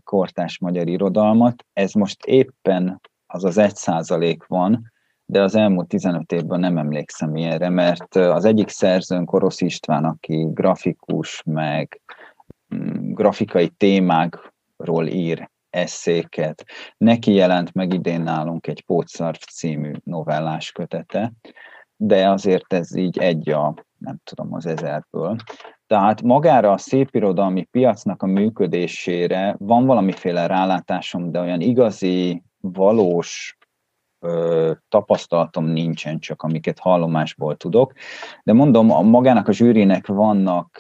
[0.05, 4.93] kortás magyar irodalmat, ez most éppen az az 1% van,
[5.27, 10.47] de az elmúlt 15 évben nem emlékszem ilyenre, mert az egyik szerzőnk Orosz István, aki
[10.51, 12.01] grafikus, meg
[12.75, 16.65] mm, grafikai témákról ír eszéket.
[16.97, 21.33] Neki jelent meg idén nálunk egy Pótszarf című novellás kötete,
[21.97, 25.37] de azért ez így egy a, nem tudom, az ezerből.
[25.87, 33.57] Tehát magára a szépirodalmi piacnak a működésére van valamiféle rálátásom, de olyan igazi, valós
[34.89, 37.93] tapasztalatom nincsen, csak amiket hallomásból tudok.
[38.43, 40.79] De mondom, a magának a zsűrinek vannak,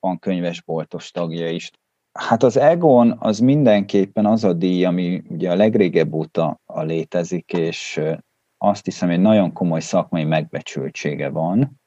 [0.00, 1.70] van könyvesboltos tagja is.
[2.18, 7.52] Hát az Egon az mindenképpen az a díj, ami ugye a legrégebb óta a létezik,
[7.52, 8.00] és
[8.58, 11.80] azt hiszem, hogy nagyon komoly szakmai megbecsültsége van.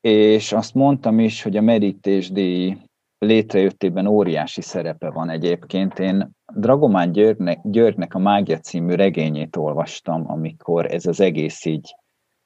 [0.00, 2.76] És azt mondtam is, hogy a merítésdíj
[3.18, 5.98] létrejöttében óriási szerepe van egyébként.
[5.98, 11.94] Én Dragomán Györgynek, Györgynek a Mágia című regényét olvastam, amikor ez az egész így,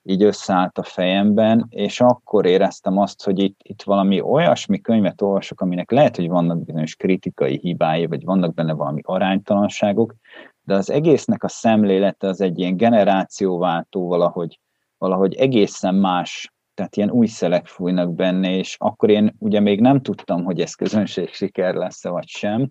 [0.02, 5.60] így összeállt a fejemben, és akkor éreztem azt, hogy itt, itt valami olyasmi könyvet olvasok,
[5.60, 10.14] aminek lehet, hogy vannak bizonyos kritikai hibái, vagy vannak benne valami aránytalanságok,
[10.62, 14.60] de az egésznek a szemlélete az egy ilyen generációváltó valahogy,
[14.98, 20.00] valahogy egészen más tehát ilyen új szelek fújnak benne, és akkor én ugye még nem
[20.00, 22.68] tudtam, hogy ez közönség siker lesz-e vagy sem.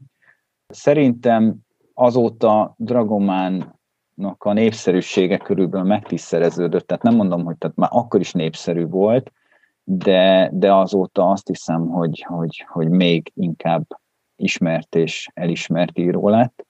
[0.68, 1.56] Szerintem
[1.94, 8.86] azóta Dragománnak a népszerűsége körülbelül megtisztereződött, tehát nem mondom, hogy tehát már akkor is népszerű
[8.86, 9.32] volt,
[9.84, 13.86] de, de azóta azt hiszem, hogy, hogy, hogy még inkább
[14.36, 16.66] ismert és elismert író lett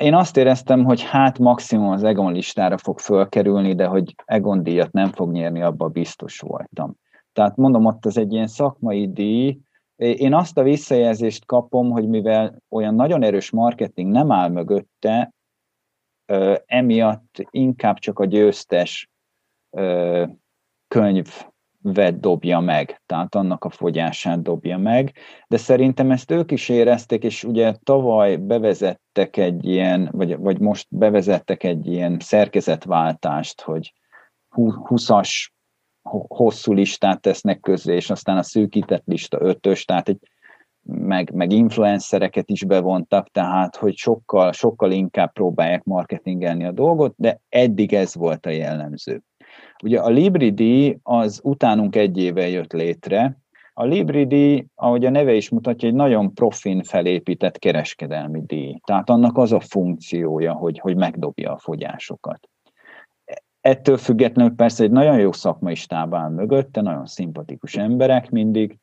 [0.00, 4.92] én azt éreztem, hogy hát maximum az Egon listára fog fölkerülni, de hogy Egon díjat
[4.92, 6.94] nem fog nyerni, abban biztos voltam.
[7.32, 9.58] Tehát mondom, ott az egy ilyen szakmai díj,
[9.96, 15.32] én azt a visszajelzést kapom, hogy mivel olyan nagyon erős marketing nem áll mögötte,
[16.66, 19.10] emiatt inkább csak a győztes
[20.88, 21.28] könyv
[21.82, 25.12] vet dobja meg, tehát annak a fogyását dobja meg,
[25.48, 30.86] de szerintem ezt ők is érezték, és ugye tavaly bevezettek egy ilyen, vagy, vagy most
[30.90, 33.92] bevezettek egy ilyen szerkezetváltást, hogy
[34.56, 35.48] 20-as
[36.28, 40.18] hosszú listát tesznek közé, és aztán a szűkített lista ötös, tehát egy,
[40.82, 47.40] meg, meg influencereket is bevontak, tehát hogy sokkal, sokkal inkább próbálják marketingelni a dolgot, de
[47.48, 49.22] eddig ez volt a jellemző.
[49.82, 53.38] Ugye a Libri díj az utánunk egy éve jött létre,
[53.76, 58.80] A Libri díj, ahogy a neve is mutatja, egy nagyon profin felépített kereskedelmi díj.
[58.84, 62.48] Tehát annak az a funkciója, hogy, hogy megdobja a fogyásokat.
[63.64, 68.78] Ettől függetlenül persze egy nagyon jó szakmai stáb áll mögötte, nagyon szimpatikus emberek mindig.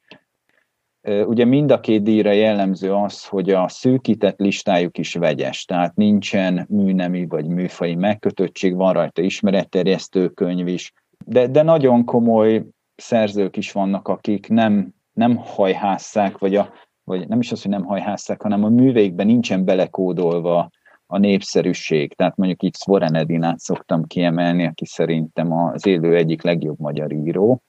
[1.26, 6.66] Ugye mind a két díjra jellemző az, hogy a szűkített listájuk is vegyes, tehát nincsen
[6.70, 10.94] műnemi vagy műfai megkötöttség, van rajta ismeretterjesztő könyv is,
[11.26, 12.66] de, de nagyon komoly
[12.96, 17.86] szerzők is vannak, akik nem, nem hajhásszák, vagy, a, vagy nem is az, hogy nem
[17.86, 20.70] hajhásszák, hanem a műveikben nincsen belekódolva
[21.12, 22.14] a népszerűség.
[22.14, 27.62] Tehát mondjuk itt Svoren Edinát szoktam kiemelni, aki szerintem az élő egyik legjobb magyar író,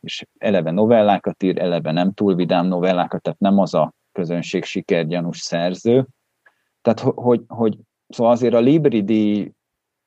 [0.00, 5.38] és eleve novellákat ír, eleve nem túl vidám novellákat, tehát nem az a közönség sikergyanús
[5.38, 6.06] szerző.
[6.82, 9.52] Tehát, hogy, hogy szóval azért a Libri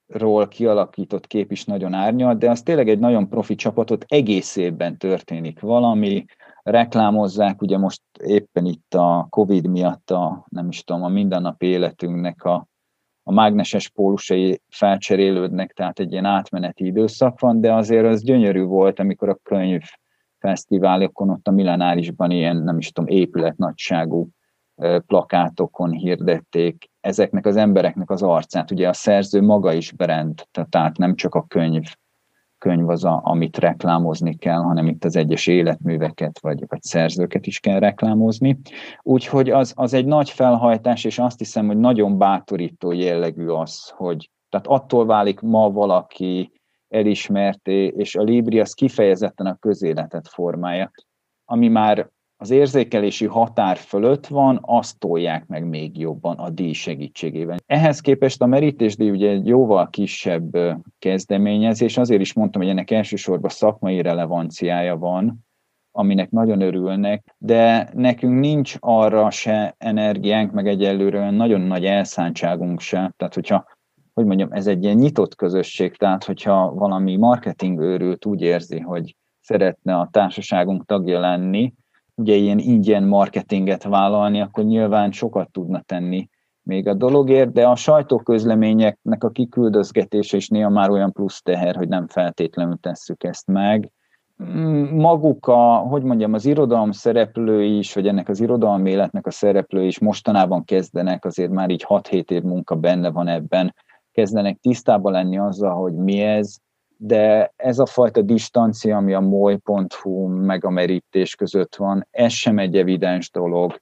[0.08, 4.98] ról kialakított kép is nagyon árnyal, de az tényleg egy nagyon profi csapatot, egész évben
[4.98, 6.26] történik valami,
[6.64, 12.44] reklámozzák, ugye most éppen itt a Covid miatt a, nem is tudom, a mindennapi életünknek
[12.44, 12.68] a,
[13.24, 19.00] a mágneses pólusai felcserélődnek, tehát egy ilyen átmeneti időszak van, de azért az gyönyörű volt,
[19.00, 19.82] amikor a könyv
[20.40, 24.30] fesztiválokon ott a millenárisban ilyen, nem is tudom, épületnagyságú
[25.06, 28.72] plakátokon hirdették ezeknek az embereknek az arcát.
[28.72, 31.84] Ugye a szerző maga is brand, tehát nem csak a könyv,
[32.64, 37.60] könyv az, a, amit reklámozni kell, hanem itt az egyes életműveket vagy, vagy szerzőket is
[37.60, 38.60] kell reklámozni.
[39.02, 44.30] Úgyhogy az, az egy nagy felhajtás, és azt hiszem, hogy nagyon bátorító jellegű az, hogy
[44.50, 46.52] tehát attól válik ma valaki
[46.88, 50.92] elismerté, és a Libri az kifejezetten a közéletet formája,
[51.46, 52.10] ami már
[52.44, 57.58] az érzékelési határ fölött van, azt tolják meg még jobban a díj segítségével.
[57.66, 60.58] Ehhez képest a merítésdíj ugye egy jóval kisebb
[61.00, 65.46] kezdeményezés, azért is mondtam, hogy ennek elsősorban szakmai relevanciája van,
[65.92, 73.14] aminek nagyon örülnek, de nekünk nincs arra se energiánk, meg egyelőre nagyon nagy elszántságunk se.
[73.18, 73.66] Tehát, hogyha,
[74.14, 79.16] hogy mondjam, ez egy ilyen nyitott közösség, tehát, hogyha valami marketing őrült úgy érzi, hogy
[79.42, 81.74] szeretne a társaságunk tagja lenni,
[82.16, 86.30] ugye ilyen ingyen marketinget vállalni, akkor nyilván sokat tudna tenni
[86.64, 91.88] még a dologért, de a sajtóközleményeknek a kiküldözgetése is néha már olyan plusz teher, hogy
[91.88, 93.92] nem feltétlenül tesszük ezt meg.
[94.44, 99.32] Mm, maguk a, hogy mondjam, az irodalom szereplői is, vagy ennek az irodalmi életnek a
[99.32, 103.76] szereplői is mostanában kezdenek, azért már így 6-7 év munka benne van ebben,
[104.12, 106.58] kezdenek tisztában lenni azzal, hogy mi ez,
[107.06, 112.60] de ez a fajta distancia, ami a moly.hu meg a merítés között van, ez sem
[112.60, 113.82] egy evidens dolog.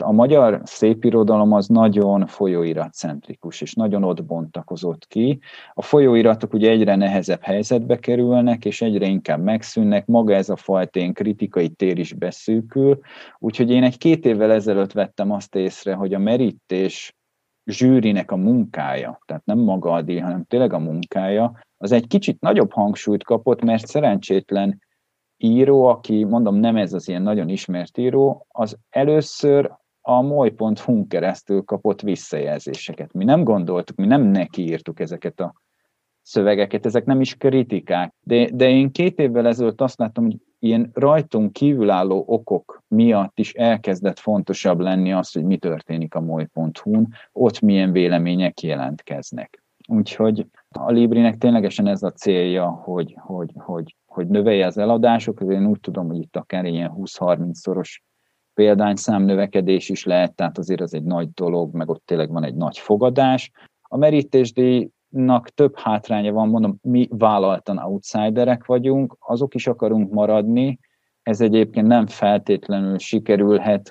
[0.00, 5.38] A magyar szépirodalom az nagyon folyóiratcentrikus, és nagyon ott bontakozott ki.
[5.72, 11.00] A folyóiratok ugye egyre nehezebb helyzetbe kerülnek, és egyre inkább megszűnnek, maga ez a fajta
[11.00, 12.98] én kritikai tér is beszűkül,
[13.38, 17.14] úgyhogy én egy két évvel ezelőtt vettem azt észre, hogy a merítés
[17.66, 22.40] zsűrinek a munkája, tehát nem maga a díj, hanem tényleg a munkája, az egy kicsit
[22.40, 24.82] nagyobb hangsúlyt kapott, mert szerencsétlen
[25.36, 31.62] író, aki mondom nem ez az ilyen nagyon ismert író, az először a moly.hu keresztül
[31.62, 33.12] kapott visszajelzéseket.
[33.12, 35.54] Mi nem gondoltuk, mi nem neki írtuk ezeket a
[36.24, 38.14] szövegeket, ezek nem is kritikák.
[38.20, 43.52] De, de én két évvel ezelőtt azt láttam, hogy ilyen rajtunk kívülálló okok miatt is
[43.52, 49.62] elkezdett fontosabb lenni az, hogy mi történik a moly.hu-n, ott milyen vélemények jelentkeznek.
[49.88, 55.66] Úgyhogy a Librinek ténylegesen ez a célja, hogy, hogy, hogy, hogy növelje az eladásokat, én
[55.66, 58.02] úgy tudom, hogy itt akár ilyen 20-30 szoros
[58.54, 62.54] példányszám növekedés is lehet, tehát azért az egy nagy dolog, meg ott tényleg van egy
[62.54, 63.50] nagy fogadás.
[63.82, 63.96] A
[65.14, 70.78] merítésdíjnak több hátránya van, mondom, mi vállaltan outsiderek vagyunk, azok is akarunk maradni,
[71.22, 73.90] ez egyébként nem feltétlenül sikerülhet,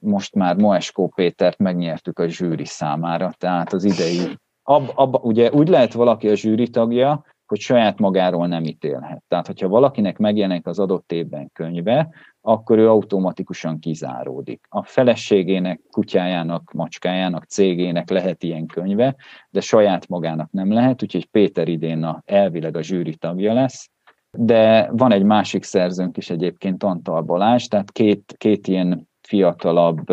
[0.00, 5.68] most már Moeskó Pétert megnyertük a zsűri számára, tehát az idei ab, ab, ugye úgy
[5.68, 9.22] lehet valaki a zsűri tagja, hogy saját magáról nem ítélhet.
[9.28, 12.08] Tehát, hogyha valakinek megjelenik az adott évben könyve,
[12.40, 14.66] akkor ő automatikusan kizáródik.
[14.68, 19.16] A feleségének, kutyájának, macskájának, cégének lehet ilyen könyve,
[19.50, 23.90] de saját magának nem lehet, úgyhogy Péter idén a, elvileg a zsűri tagja lesz,
[24.30, 30.06] de van egy másik szerzőnk is egyébként, Antal Balázs, tehát két, két ilyen fiatalabb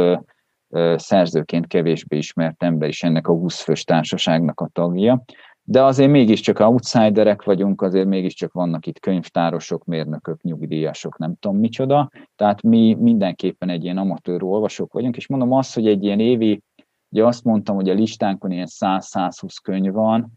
[0.95, 5.23] szerzőként kevésbé ismert ember is ennek a 20 fős társaságnak a tagja.
[5.65, 12.09] De azért mégiscsak outsiderek vagyunk, azért mégiscsak vannak itt könyvtárosok, mérnökök, nyugdíjasok, nem tudom micsoda.
[12.35, 16.61] Tehát mi mindenképpen egy ilyen amatőr olvasók vagyunk, és mondom azt, hogy egy ilyen évi,
[17.09, 20.31] ugye azt mondtam, hogy a listánkon ilyen 100-120 könyv van,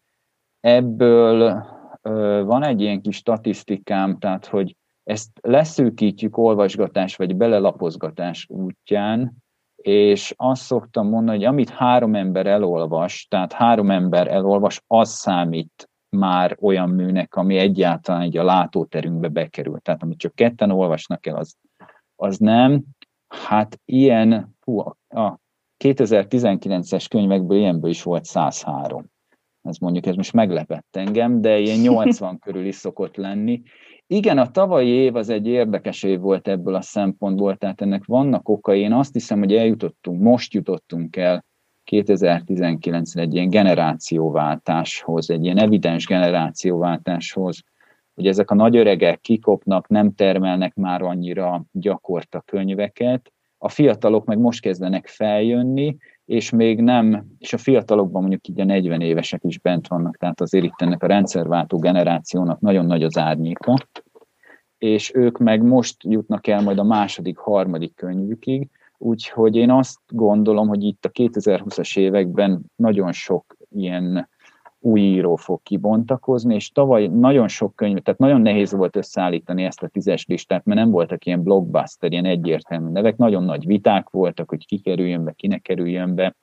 [0.60, 1.64] ebből
[2.02, 9.44] ö, van egy ilyen kis statisztikám, tehát hogy ezt leszűkítjük olvasgatás vagy belelapozgatás útján,
[9.86, 15.90] és azt szoktam mondani, hogy amit három ember elolvas, tehát három ember elolvas, az számít
[16.08, 19.78] már olyan műnek, ami egyáltalán egy a látóterünkbe bekerül.
[19.78, 21.56] Tehát amit csak ketten olvasnak el, az,
[22.16, 22.84] az nem.
[23.28, 24.78] Hát ilyen, hú,
[25.08, 25.38] a
[25.84, 29.10] 2019-es könyvekből ilyenből is volt 103.
[29.62, 33.62] Ez mondjuk, ez most meglepett engem, de ilyen 80 körül is szokott lenni.
[34.08, 38.48] Igen, a tavalyi év az egy érdekes év volt ebből a szempontból, tehát ennek vannak
[38.48, 38.80] okai.
[38.80, 41.44] Én azt hiszem, hogy eljutottunk, most jutottunk el
[41.90, 47.62] 2019-re egy ilyen generációváltáshoz, egy ilyen evidens generációváltáshoz,
[48.14, 54.38] hogy ezek a nagy öregek kikopnak, nem termelnek már annyira gyakorta könyveket, a fiatalok meg
[54.38, 55.96] most kezdenek feljönni,
[56.26, 60.40] és még nem, és a fiatalokban mondjuk így a 40 évesek is bent vannak, tehát
[60.40, 63.76] azért itt ennek a rendszerváltó generációnak nagyon nagy az árnyéka,
[64.78, 68.68] és ők meg most jutnak el majd a második, harmadik könyvükig,
[68.98, 74.28] úgyhogy én azt gondolom, hogy itt a 2020-as években nagyon sok ilyen
[74.80, 79.82] új író fog kibontakozni, és tavaly nagyon sok könyv, tehát nagyon nehéz volt összeállítani ezt
[79.82, 84.48] a tízes listát, mert nem voltak ilyen blockbuster, ilyen egyértelmű nevek, nagyon nagy viták voltak,
[84.48, 86.36] hogy ki kerüljön be, ki ne kerüljön be,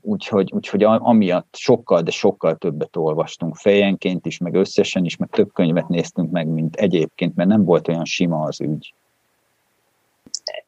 [0.00, 5.52] úgyhogy, úgyhogy amiatt sokkal, de sokkal többet olvastunk fejenként is, meg összesen is, meg több
[5.52, 8.94] könyvet néztünk meg, mint egyébként, mert nem volt olyan sima az ügy.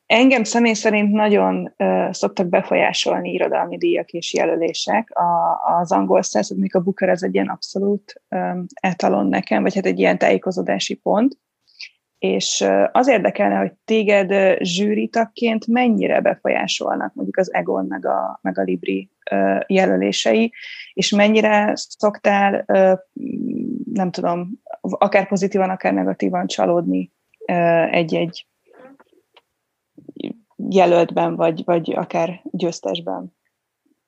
[0.07, 5.11] Engem személy szerint nagyon uh, szoktak befolyásolni irodalmi díjak és jelölések.
[5.11, 9.87] A, az angol száz, a Booker, ez egy ilyen abszolút um, etalon nekem, vagy hát
[9.87, 11.39] egy ilyen tájékozódási pont.
[12.19, 18.39] És uh, az érdekelne, hogy téged uh, zsűritakként mennyire befolyásolnak mondjuk az Egon meg a,
[18.43, 20.53] meg a Libri uh, jelölései,
[20.93, 22.99] és mennyire szoktál, uh,
[23.93, 24.51] nem tudom,
[24.81, 27.13] akár pozitívan, akár negatívan csalódni
[27.91, 28.47] egy-egy
[30.57, 33.37] jelöltben, vagy, vagy akár győztesben?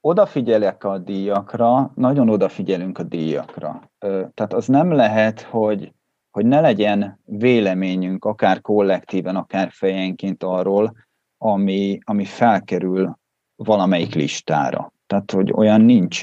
[0.01, 3.91] Odafigyelek a díjakra, nagyon odafigyelünk a díjakra.
[4.35, 5.93] Tehát az nem lehet, hogy,
[6.31, 10.97] hogy ne legyen véleményünk, akár kollektíven, akár fejenként arról,
[11.39, 13.19] ami, ami felkerül
[13.57, 14.93] valamelyik listára.
[15.07, 16.23] Tehát, hogy olyan nincs.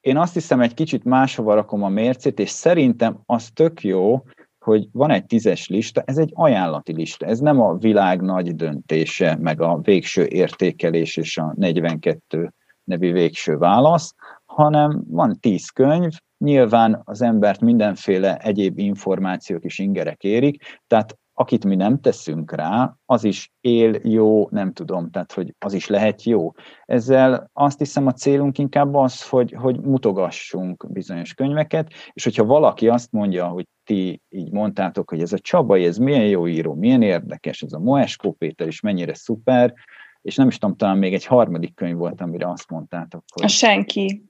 [0.00, 4.22] Én azt hiszem, egy kicsit máshova rakom a mércét, és szerintem az tök jó,
[4.68, 9.36] hogy van egy tízes lista, ez egy ajánlati lista, ez nem a világ nagy döntése,
[9.40, 12.52] meg a végső értékelés és a 42
[12.84, 14.14] nevű végső válasz,
[14.44, 21.64] hanem van tíz könyv, nyilván az embert mindenféle egyéb információk és ingerek érik, tehát akit
[21.64, 26.22] mi nem teszünk rá, az is él jó, nem tudom, tehát hogy az is lehet
[26.22, 26.52] jó.
[26.84, 32.88] Ezzel azt hiszem a célunk inkább az, hogy, hogy mutogassunk bizonyos könyveket, és hogyha valaki
[32.88, 37.02] azt mondja, hogy ti így mondtátok, hogy ez a Csabai, ez milyen jó író, milyen
[37.02, 39.74] érdekes, ez a Moeskó Péter is mennyire szuper,
[40.22, 43.44] és nem is tudom, talán még egy harmadik könyv volt, amire azt mondtátok, hogy...
[43.44, 44.22] A Senki.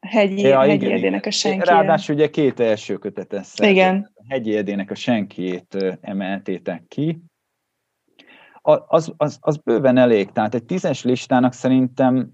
[0.00, 1.68] Hegyi, ja, hegyi igen, Edének a senki.
[1.68, 4.13] Ráadásul ugye két első kötet ezt igen.
[4.28, 7.18] Hegyi Edének a senkiét emeltétek ki.
[8.62, 12.32] Az, az, az bőven elég, tehát egy tízes listának szerintem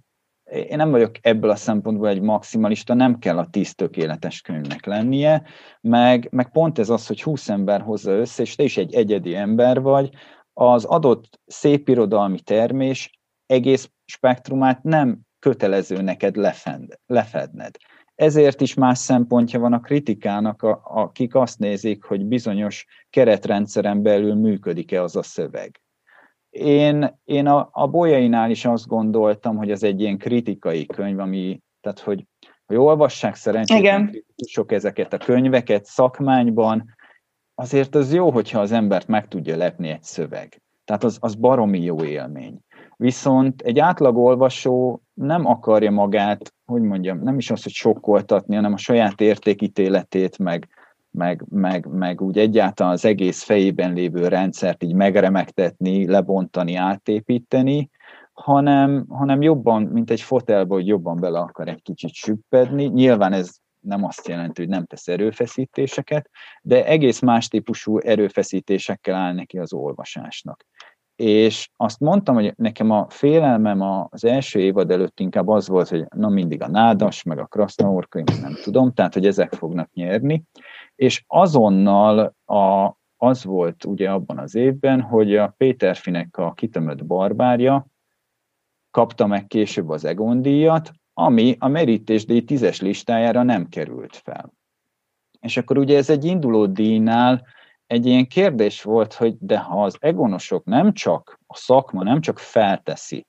[0.51, 5.43] én nem vagyok ebből a szempontból egy maximalista, nem kell a tíz tökéletes könyvnek lennie,
[5.81, 9.35] meg, meg pont ez az, hogy 20 ember hozza össze, és te is egy egyedi
[9.35, 10.11] ember vagy,
[10.53, 17.77] az adott szépirodalmi termés egész spektrumát nem kötelező neked lefend, lefedned.
[18.21, 24.35] Ezért is más szempontja van a kritikának, a, akik azt nézik, hogy bizonyos keretrendszeren belül
[24.35, 25.81] működik-e az a szöveg.
[26.51, 31.61] Én, én a, a bolyainál is azt gondoltam, hogy ez egy ilyen kritikai könyv, ami,
[31.81, 32.25] tehát hogy,
[32.67, 36.95] hogy olvassák szerencsére kritikusok ezeket a könyveket szakmányban,
[37.55, 40.63] azért az jó, hogyha az embert meg tudja lepni egy szöveg.
[40.85, 42.59] Tehát az, az baromi jó élmény.
[43.01, 48.73] Viszont egy átlag olvasó nem akarja magát, hogy mondjam, nem is az, hogy sokkoltatni, hanem
[48.73, 50.69] a saját értékítéletét, meg,
[51.11, 57.91] meg, meg, meg úgy egyáltalán az egész fejében lévő rendszert így megremegtetni, lebontani, átépíteni,
[58.33, 62.85] hanem, hanem jobban, mint egy fotelba, hogy jobban bele akar egy kicsit süppedni.
[62.85, 66.31] Nyilván ez nem azt jelenti, hogy nem tesz erőfeszítéseket,
[66.63, 70.67] de egész más típusú erőfeszítésekkel áll neki az olvasásnak
[71.21, 76.05] és azt mondtam, hogy nekem a félelmem az első évad előtt inkább az volt, hogy
[76.17, 80.43] na mindig a nádas, meg a krasznaorka, nem tudom, tehát hogy ezek fognak nyerni,
[80.95, 87.05] és azonnal a, az volt ugye abban az évben, hogy a Péter Finek a kitömött
[87.05, 87.87] barbárja
[88.91, 94.53] kapta meg később az Egon díjat, ami a merítésdíj tízes listájára nem került fel.
[95.41, 97.47] És akkor ugye ez egy induló díjnál
[97.91, 102.39] egy ilyen kérdés volt, hogy de ha az egonosok nem csak, a szakma nem csak
[102.39, 103.27] felteszi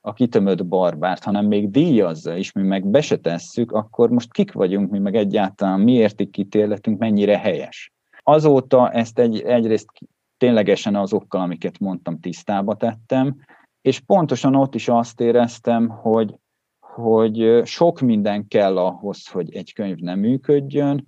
[0.00, 4.52] a kitömött barbárt, hanem még díjazza is, mi meg be se tesszük, akkor most kik
[4.52, 7.92] vagyunk, mi meg egyáltalán miért ítéletünk mennyire helyes.
[8.22, 9.88] Azóta ezt egy, egyrészt
[10.36, 13.36] ténylegesen azokkal, amiket mondtam, tisztába tettem,
[13.80, 16.34] és pontosan ott is azt éreztem, hogy,
[16.80, 21.06] hogy sok minden kell ahhoz, hogy egy könyv nem működjön,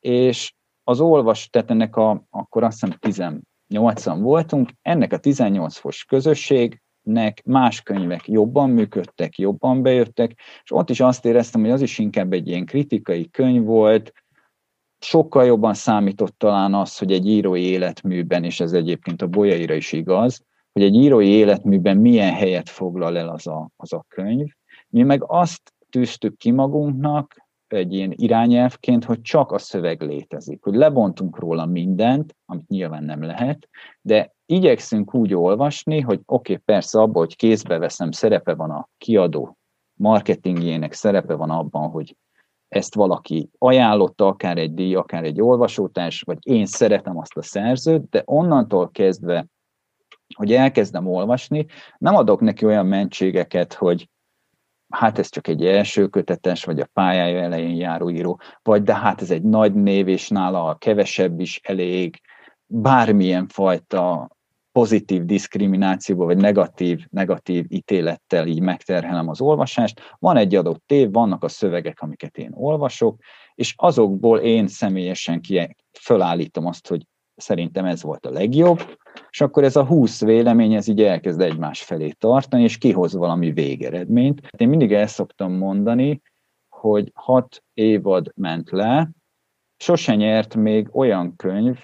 [0.00, 0.52] és
[0.88, 3.38] az olvas, tehát ennek a, akkor azt hiszem
[3.74, 10.90] 18-an voltunk, ennek a 18 fos közösségnek más könyvek jobban működtek, jobban bejöttek, és ott
[10.90, 14.12] is azt éreztem, hogy az is inkább egy ilyen kritikai könyv volt,
[14.98, 19.92] sokkal jobban számított talán az, hogy egy írói életműben, és ez egyébként a bolyaira is
[19.92, 24.48] igaz, hogy egy írói életműben milyen helyet foglal el az a, az a könyv.
[24.88, 30.74] Mi meg azt tűztük ki magunknak, egy ilyen irányelvként, hogy csak a szöveg létezik, hogy
[30.74, 33.68] lebontunk róla mindent, amit nyilván nem lehet,
[34.00, 38.88] de igyekszünk úgy olvasni, hogy oké, okay, persze abban, hogy kézbe veszem, szerepe van a
[38.98, 39.58] kiadó
[39.94, 42.16] marketingjének, szerepe van abban, hogy
[42.68, 48.08] ezt valaki ajánlotta, akár egy díj, akár egy olvasótárs, vagy én szeretem azt a szerzőt,
[48.08, 49.46] de onnantól kezdve,
[50.34, 51.66] hogy elkezdem olvasni,
[51.98, 54.08] nem adok neki olyan mentségeket, hogy
[54.88, 59.22] hát ez csak egy első kötetes, vagy a pályája elején járó író, vagy de hát
[59.22, 62.20] ez egy nagy név, és nála a kevesebb is elég,
[62.66, 64.28] bármilyen fajta
[64.72, 70.00] pozitív diszkriminációba, vagy negatív, negatív ítélettel így megterhelem az olvasást.
[70.18, 73.20] Van egy adott tév, vannak a szövegek, amiket én olvasok,
[73.54, 77.06] és azokból én személyesen ki, fölállítom azt, hogy
[77.38, 78.98] szerintem ez volt a legjobb,
[79.30, 83.52] és akkor ez a 20 vélemény, ez így elkezd egymás felé tartani, és kihoz valami
[83.52, 84.40] végeredményt.
[84.56, 86.22] Én mindig el szoktam mondani,
[86.68, 89.10] hogy hat évad ment le,
[89.76, 91.78] sose nyert még olyan könyv,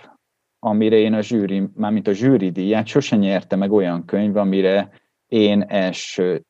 [0.59, 4.91] amire én a zsűri, mármint a zsűri díját, sose nyerte meg olyan könyv, amire
[5.27, 6.45] én első,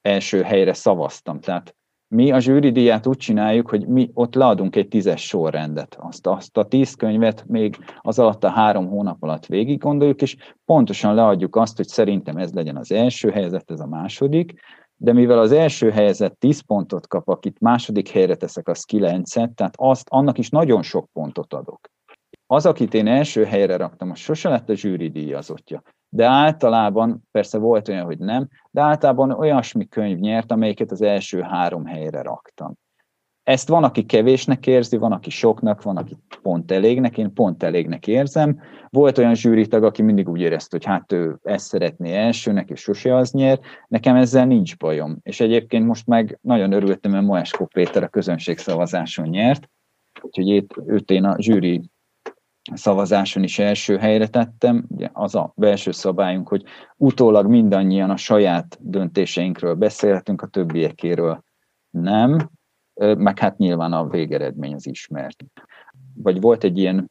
[0.00, 1.40] első helyre szavaztam.
[1.40, 1.76] Tehát
[2.12, 5.96] mi a zsűridíját úgy csináljuk, hogy mi ott leadunk egy tízes sorrendet.
[6.00, 10.36] Azt, azt a tíz könyvet még az alatt a három hónap alatt végig gondoljuk, és
[10.64, 14.52] pontosan leadjuk azt, hogy szerintem ez legyen az első helyzet, ez a második,
[14.96, 19.74] de mivel az első helyzet 10 pontot kap, akit második helyre teszek, az 9 tehát
[19.76, 21.80] azt, annak is nagyon sok pontot adok.
[22.46, 25.82] Az, akit én első helyre raktam, az sose lett a zsűri díjazottja
[26.14, 31.40] de általában, persze volt olyan, hogy nem, de általában olyasmi könyv nyert, amelyiket az első
[31.40, 32.74] három helyre raktam.
[33.42, 38.06] Ezt van, aki kevésnek érzi, van, aki soknak, van, aki pont elégnek, én pont elégnek
[38.06, 38.60] érzem.
[38.88, 43.16] Volt olyan zsűritag, aki mindig úgy érezte, hogy hát ő ezt szeretné elsőnek, és sose
[43.16, 43.60] az nyer.
[43.88, 45.18] Nekem ezzel nincs bajom.
[45.22, 49.70] És egyébként most meg nagyon örültem, mert Moesko Péter a közönségszavazáson nyert,
[50.20, 51.90] úgyhogy őt én a zsűri
[52.74, 54.84] szavazáson is első helyre tettem.
[54.88, 56.64] Ugye az a belső szabályunk, hogy
[56.96, 61.44] utólag mindannyian a saját döntéseinkről beszélhetünk, a többiekéről
[61.90, 62.50] nem,
[63.00, 65.44] meg hát nyilván a végeredmény az ismert.
[66.14, 67.10] Vagy volt egy ilyen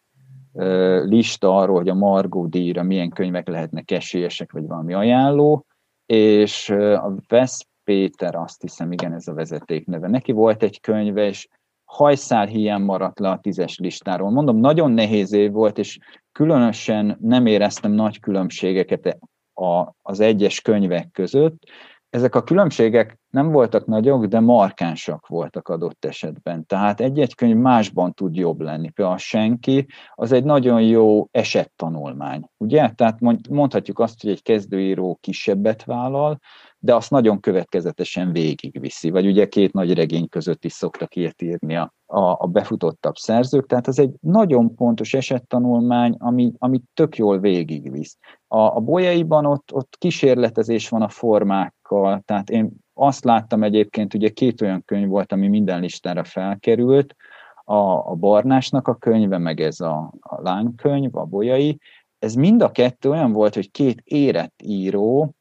[1.06, 5.66] lista arról, hogy a Margó díjra milyen könyvek lehetnek esélyesek, vagy valami ajánló,
[6.06, 10.08] és a Vesz Péter, azt hiszem, igen, ez a vezeték neve.
[10.08, 11.48] Neki volt egy könyve, és
[11.92, 14.30] hajszál hiány maradt le a tízes listáról.
[14.30, 15.98] Mondom, nagyon nehéz év volt, és
[16.32, 19.18] különösen nem éreztem nagy különbségeket
[19.54, 21.64] a, az egyes könyvek között.
[22.10, 26.66] Ezek a különbségek nem voltak nagyok, de markánsak voltak adott esetben.
[26.66, 28.90] Tehát egy-egy könyv másban tud jobb lenni.
[28.90, 32.90] Például Senki, az egy nagyon jó esettanulmány, ugye?
[32.90, 33.20] Tehát
[33.50, 36.40] mondhatjuk azt, hogy egy kezdőíró kisebbet vállal,
[36.84, 39.10] de azt nagyon következetesen végigviszi.
[39.10, 43.66] Vagy ugye két nagy regény között is szoktak ilyet írni a, a, a befutottabb szerzők,
[43.66, 48.18] tehát ez egy nagyon pontos esettanulmány, ami, ami tök jól végigvisz.
[48.48, 54.30] A, a bolyaiban ott, ott kísérletezés van a formákkal, tehát én azt láttam egyébként, ugye
[54.30, 57.16] két olyan könyv volt, ami minden listára felkerült,
[57.64, 61.80] a, a Barnásnak a könyve, meg ez a, a lánykönyv, a bolyai,
[62.20, 65.36] ez mind a kettő olyan volt, hogy két érett író,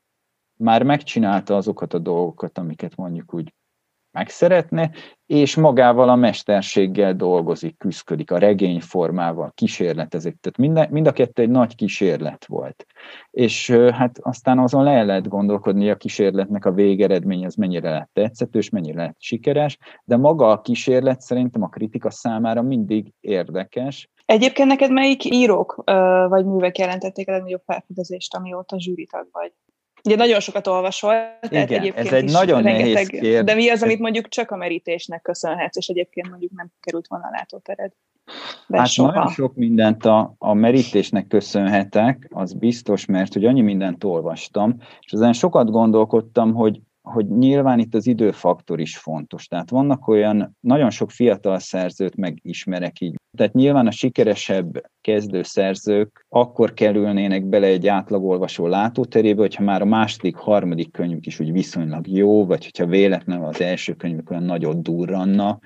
[0.61, 3.55] már megcsinálta azokat a dolgokat, amiket mondjuk úgy
[4.13, 4.91] megszeretne,
[5.27, 10.37] és magával a mesterséggel dolgozik, küzdik a regényformával, kísérletezik.
[10.41, 12.87] Tehát mind, mind a kettő egy nagy kísérlet volt.
[13.31, 18.71] És hát aztán azon le lehet gondolkodni, a kísérletnek a végeredmény az mennyire lett tetszetős,
[18.71, 24.11] mennyire lett sikeres, de maga a kísérlet szerintem a kritika számára mindig érdekes.
[24.25, 25.83] Egyébként neked melyik írók
[26.29, 29.53] vagy művek jelentették a legnagyobb felfedezést, amióta zsűritag vagy?
[30.05, 33.42] Ugye nagyon sokat olvasol, tehát Igen, egyébként ez egy nagyon rengeteg, nehéz kérdés.
[33.44, 37.24] De mi az, amit mondjuk csak a merítésnek köszönhetsz, és egyébként mondjuk nem került volna
[37.26, 37.92] a látótered?
[38.72, 39.12] Hát soha.
[39.12, 45.12] nagyon sok mindent a, a merítésnek köszönhetek, az biztos, mert hogy annyi mindent olvastam, és
[45.12, 49.46] ezen sokat gondolkodtam, hogy hogy nyilván itt az időfaktor is fontos.
[49.46, 53.14] Tehát vannak olyan, nagyon sok fiatal szerzőt megismerek így.
[53.36, 59.84] Tehát nyilván a sikeresebb kezdő szerzők akkor kerülnének bele egy átlagolvasó látóterébe, hogyha már a
[59.84, 64.82] második, harmadik könyvük is úgy viszonylag jó, vagy hogyha véletlenül az első könyvük olyan nagyot
[64.82, 65.59] durranna.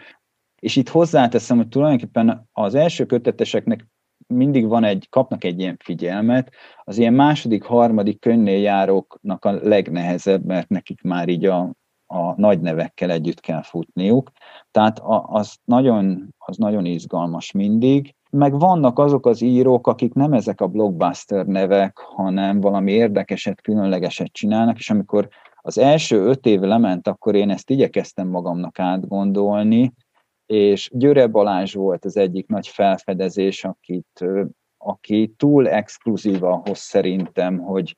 [0.61, 3.87] És itt hozzáteszem, hogy tulajdonképpen az első köteteseknek
[4.27, 6.51] mindig van egy, kapnak egy ilyen figyelmet,
[6.85, 11.71] az ilyen második, harmadik könyvnél járóknak a legnehezebb, mert nekik már így a,
[12.07, 14.31] a nagy nevekkel együtt kell futniuk.
[14.71, 18.15] Tehát az nagyon, az nagyon izgalmas mindig.
[18.31, 24.33] Meg vannak azok az írók, akik nem ezek a blockbuster nevek, hanem valami érdekeset, különlegeset
[24.33, 25.29] csinálnak, és amikor
[25.67, 29.93] az első öt év lement, akkor én ezt igyekeztem magamnak átgondolni,
[30.47, 34.25] és Győre Balázs volt az egyik nagy felfedezés, akit,
[34.79, 37.97] aki túl exkluzív ahhoz szerintem, hogy,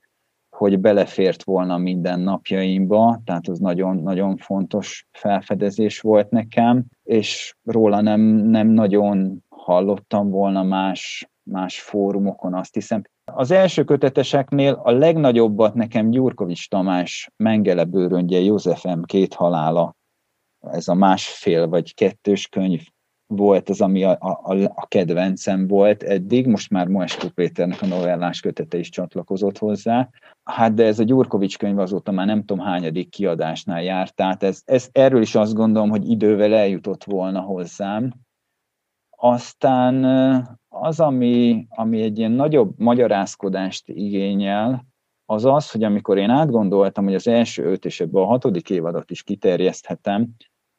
[0.56, 8.20] hogy belefért volna minden napjaimba, tehát az nagyon-nagyon fontos felfedezés volt nekem, és róla nem,
[8.20, 13.02] nem nagyon hallottam volna más, más fórumokon, azt hiszem.
[13.32, 19.02] Az első köteteseknél a legnagyobbat nekem Gyurkovics Tamás Mengele bőröngye József M.
[19.02, 19.96] két halála
[20.70, 22.82] ez a másfél vagy kettős könyv
[23.26, 28.40] volt az, ami a, a, a kedvencem volt eddig, most már Moeskó Péternek a novellás
[28.40, 30.08] kötete is csatlakozott hozzá.
[30.44, 34.62] Hát de ez a Gyurkovics könyv azóta már nem tudom hányadik kiadásnál járt, tehát ez,
[34.64, 38.12] ez, erről is azt gondolom, hogy idővel eljutott volna hozzám.
[39.10, 40.04] Aztán
[40.68, 44.86] az, ami, ami egy ilyen nagyobb magyarázkodást igényel,
[45.28, 49.10] az az, hogy amikor én átgondoltam, hogy az első öt és ebből a hatodik évadot
[49.10, 50.28] is kiterjeszthetem,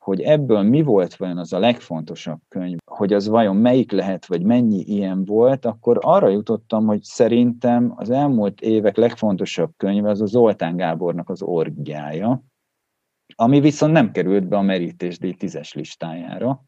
[0.08, 4.44] hogy ebből mi volt vajon az a legfontosabb könyv, hogy az vajon melyik lehet, vagy
[4.44, 10.26] mennyi ilyen volt, akkor arra jutottam, hogy szerintem az elmúlt évek legfontosabb könyve az a
[10.26, 12.44] Zoltán Gábornak az orgiája,
[13.36, 16.64] ami viszont nem került be a merítésdíj tízes listájára.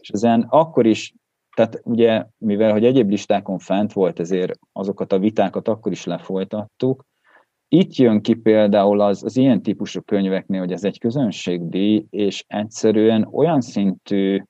[0.00, 1.14] És ezen akkor is,
[1.56, 7.04] tehát ugye, mivel hogy egyéb listákon fent volt, ezért azokat a vitákat akkor is lefolytattuk,
[7.68, 13.28] itt jön ki például az, az ilyen típusú könyveknél, hogy ez egy közönségdíj, és egyszerűen
[13.32, 14.42] olyan szintű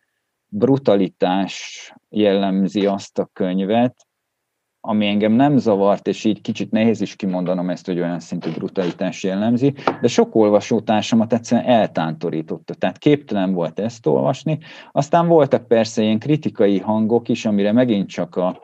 [0.49, 4.07] brutalitás jellemzi azt a könyvet,
[4.87, 9.23] ami engem nem zavart, és így kicsit nehéz is kimondanom ezt, hogy olyan szintű brutalitás
[9.23, 14.59] jellemzi, de sok olvasótársamat egyszerűen eltántorította, tehát képtelen volt ezt olvasni.
[14.93, 18.61] Aztán voltak persze ilyen kritikai hangok is, amire megint csak a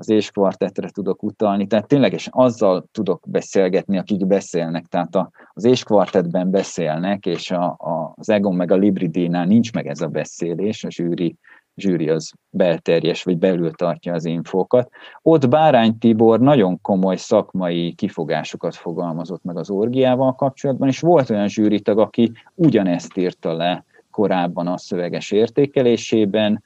[0.00, 6.50] az éskvartetre tudok utalni, tehát ténylegesen azzal tudok beszélgetni, akik beszélnek, tehát a, az éskvartetben
[6.50, 10.90] beszélnek, és a, a, az Egon meg a Libridénál nincs meg ez a beszélés, a
[10.90, 11.36] zsűri,
[11.76, 14.90] zsűri az belterjes, vagy belül tartja az infókat.
[15.22, 21.48] Ott Bárány Tibor nagyon komoly szakmai kifogásokat fogalmazott meg az orgiával kapcsolatban, és volt olyan
[21.48, 26.62] zsűritag, aki ugyanezt írta le korábban a szöveges értékelésében,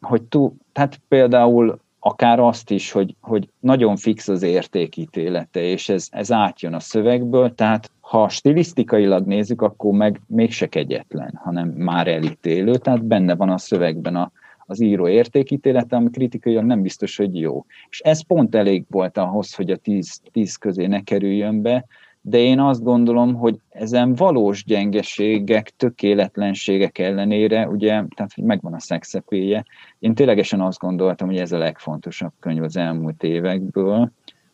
[0.00, 6.08] hogy tú, tehát például akár azt is, hogy, hogy nagyon fix az értékítélete, és ez,
[6.10, 12.72] ez átjön a szövegből, tehát ha stilisztikailag nézzük, akkor meg mégse kegyetlen, hanem már elítélő,
[12.72, 14.32] tehát benne van a szövegben a,
[14.66, 17.64] az író értékítélete, ami kritikailag nem biztos, hogy jó.
[17.90, 21.84] És ez pont elég volt ahhoz, hogy a tíz, tíz közé ne kerüljön be,
[22.28, 28.80] de én azt gondolom, hogy ezen valós gyengeségek, tökéletlenségek ellenére, ugye, tehát hogy megvan a
[28.80, 29.64] szexepéje,
[29.98, 34.10] én ténylegesen azt gondoltam, hogy ez a legfontosabb könyv az elmúlt évekből,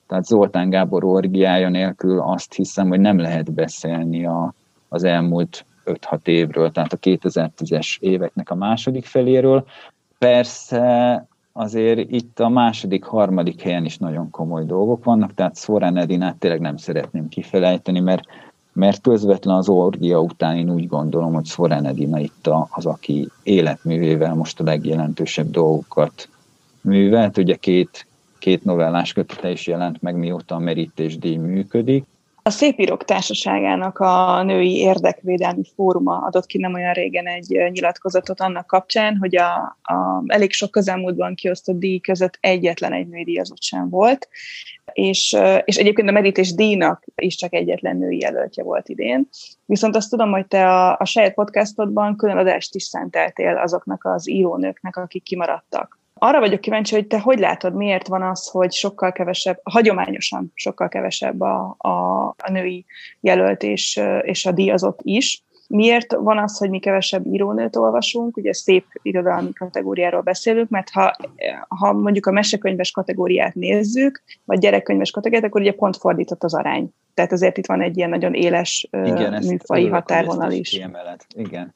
[0.06, 4.54] tehát Zoltán Gábor orgiája nélkül azt hiszem, hogy nem lehet beszélni a,
[4.88, 9.64] az elmúlt 5-6 évről, tehát a 2010-es éveknek a második feléről.
[10.18, 11.26] Persze
[11.56, 16.60] azért itt a második, harmadik helyen is nagyon komoly dolgok vannak, tehát Szorán Edinát tényleg
[16.60, 18.22] nem szeretném kifelejteni, mert,
[18.72, 24.34] mert közvetlen az orgia után én úgy gondolom, hogy Szorán Edina itt az, aki életművével
[24.34, 26.28] most a legjelentősebb dolgokat
[26.80, 27.38] művelt.
[27.38, 28.06] Ugye két,
[28.38, 32.04] két novellás kötete is jelent meg, mióta a merítésdíj működik,
[32.46, 38.66] a Szépírók Társaságának a Női Érdekvédelmi Fóruma adott ki nem olyan régen egy nyilatkozatot annak
[38.66, 43.88] kapcsán, hogy a, a elég sok közelmúltban kiosztott díj között egyetlen egy női díjazott sem
[43.88, 44.28] volt,
[44.92, 49.28] és, és egyébként a Medítés díjnak is csak egyetlen női jelöltje volt idén.
[49.64, 54.28] Viszont azt tudom, hogy te a, a saját podcastodban külön adást is szenteltél azoknak az
[54.28, 59.12] írónőknek, akik kimaradtak arra vagyok kíváncsi, hogy te hogy látod, miért van az, hogy sokkal
[59.12, 62.84] kevesebb, hagyományosan sokkal kevesebb a, a, a női
[63.20, 68.36] jelölt és, és a díjazott is, Miért van az, hogy mi kevesebb írónőt olvasunk?
[68.36, 71.16] Ugye szép irodalmi kategóriáról beszélünk, mert ha,
[71.68, 76.90] ha mondjuk a mesekönyves kategóriát nézzük, vagy gyerekkönyves kategóriát, akkor ugye pont fordított az arány.
[77.14, 80.72] Tehát azért itt van egy ilyen nagyon éles Igen, műfai határvonal is.
[81.34, 81.74] Igen.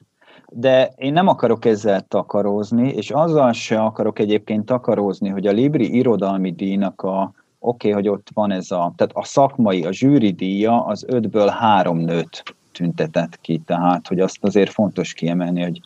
[0.49, 5.95] De én nem akarok ezzel takarózni, és azzal se akarok egyébként takarózni, hogy a Libri
[5.95, 10.31] irodalmi díjnak a, oké, okay, hogy ott van ez a, tehát a szakmai, a zsűri
[10.31, 15.81] díja az ötből három nőt tüntetett ki, tehát hogy azt azért fontos kiemelni, hogy,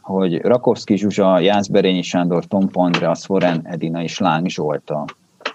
[0.00, 5.04] hogy Rakovszki Zsuzsa, Jászberényi Sándor, Tom Andreas, Foren Edina és Láng Zsolta.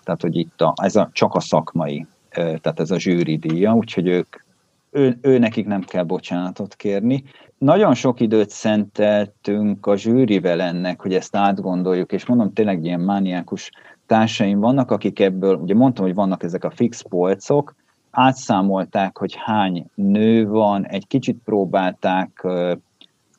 [0.04, 4.08] Tehát, hogy itt a, ez a, csak a szakmai, tehát ez a zsűri díja, úgyhogy
[4.08, 4.43] ők,
[4.91, 7.24] ő, ő nekik nem kell bocsánatot kérni.
[7.60, 13.72] Nagyon sok időt szenteltünk a zsűrivel ennek, hogy ezt átgondoljuk, és mondom, tényleg ilyen mániákus
[14.05, 17.76] társaim vannak, akik ebből, ugye mondtam, hogy vannak ezek a fix polcok,
[18.12, 22.47] átszámolták, hogy hány nő van, egy kicsit próbálták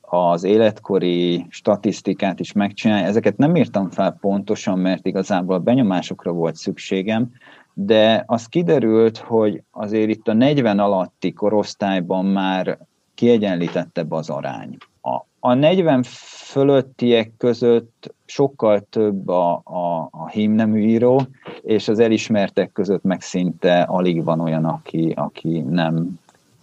[0.00, 3.06] az életkori statisztikát is megcsinálni.
[3.06, 7.30] Ezeket nem írtam fel pontosan, mert igazából a benyomásokra volt szükségem,
[7.74, 12.78] de az kiderült, hogy azért itt a 40 alatti korosztályban már
[13.20, 14.76] kiegyenlítettebb az arány.
[15.02, 21.22] A, a 40 fölöttiek között sokkal több a, a, a hímnemű író,
[21.62, 26.18] és az elismertek között meg szinte alig van olyan, aki, aki nem,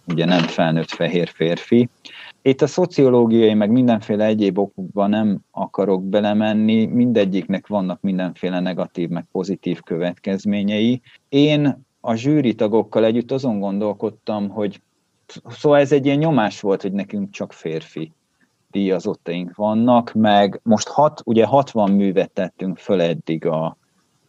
[0.06, 1.88] ugye nem felnőtt fehér férfi.
[2.42, 9.24] Itt a szociológiai, meg mindenféle egyéb okokban nem akarok belemenni, mindegyiknek vannak mindenféle negatív, meg
[9.32, 11.00] pozitív következményei.
[11.28, 14.80] Én a zsűri tagokkal együtt azon gondolkodtam, hogy
[15.48, 18.12] szóval ez egy ilyen nyomás volt, hogy nekünk csak férfi
[18.70, 23.76] díjazottaink vannak, meg most hat, ugye 60 művet tettünk föl eddig a,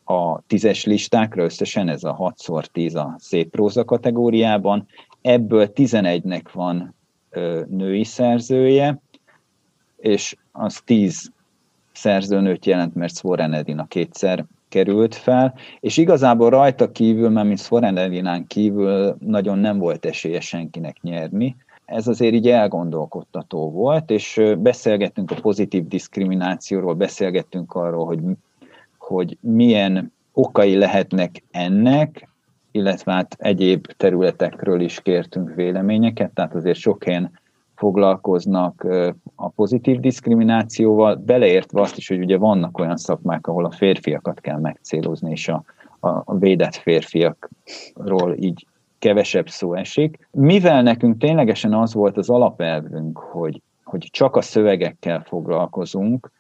[0.03, 4.87] a tízes listákra, összesen ez a 6x10 a szép próza kategóriában,
[5.21, 6.95] ebből 11-nek van
[7.29, 9.01] ö, női szerzője,
[9.97, 11.31] és az 10
[11.91, 17.97] szerzőnőt jelent, mert Svoren Edina kétszer került fel, és igazából rajta kívül, mert mint Svoren
[17.97, 21.55] Edinán kívül nagyon nem volt esélye senkinek nyerni,
[21.89, 28.19] ez azért így elgondolkodtató volt, és beszélgettünk a pozitív diszkriminációról, beszélgettünk arról, hogy,
[28.97, 32.27] hogy milyen okai lehetnek ennek,
[32.71, 37.31] illetve hát egyéb területekről is kértünk véleményeket, tehát azért sok helyen
[37.79, 38.87] foglalkoznak
[39.35, 44.59] a pozitív diszkriminációval, beleértve azt is, hogy ugye vannak olyan szakmák, ahol a férfiakat kell
[44.59, 45.63] megcélozni, és a,
[45.99, 48.65] a védett férfiakról így
[48.99, 50.27] kevesebb szó esik.
[50.31, 56.31] Mivel nekünk ténylegesen az volt az alapelvünk, hogy, hogy csak a szövegekkel foglalkozunk,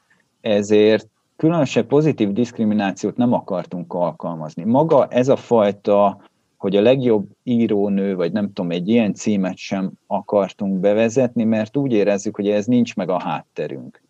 [0.41, 4.63] ezért különösebb pozitív diszkriminációt nem akartunk alkalmazni.
[4.63, 6.21] Maga ez a fajta,
[6.59, 11.91] hogy a legjobb írónő, vagy nem tudom, egy ilyen címet sem akartunk bevezetni, mert úgy
[11.91, 14.01] érezzük, hogy ez nincs meg a hátterünk.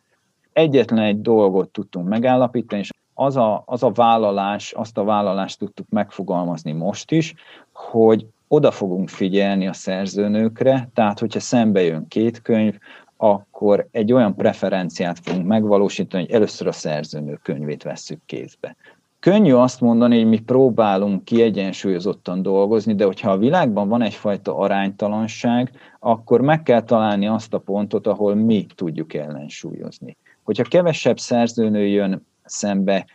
[0.54, 5.89] Egyetlen egy dolgot tudtunk megállapítani, és az a, az a vállalás, azt a vállalást tudtuk
[5.89, 7.34] megfogalmazni most is,
[7.74, 12.78] hogy oda fogunk figyelni a szerzőnőkre, tehát hogyha szembe jön két könyv,
[13.18, 18.76] akkor egy olyan preferenciát fogunk megvalósítani, hogy először a szerzőnő könyvét vesszük kézbe.
[19.20, 25.72] Könnyű azt mondani, hogy mi próbálunk kiegyensúlyozottan dolgozni, de hogyha a világban van egyfajta aránytalanság,
[25.99, 30.17] akkor meg kell találni azt a pontot, ahol mi tudjuk ellensúlyozni.
[30.43, 33.05] Hogyha kevesebb szerzőnő jön szembe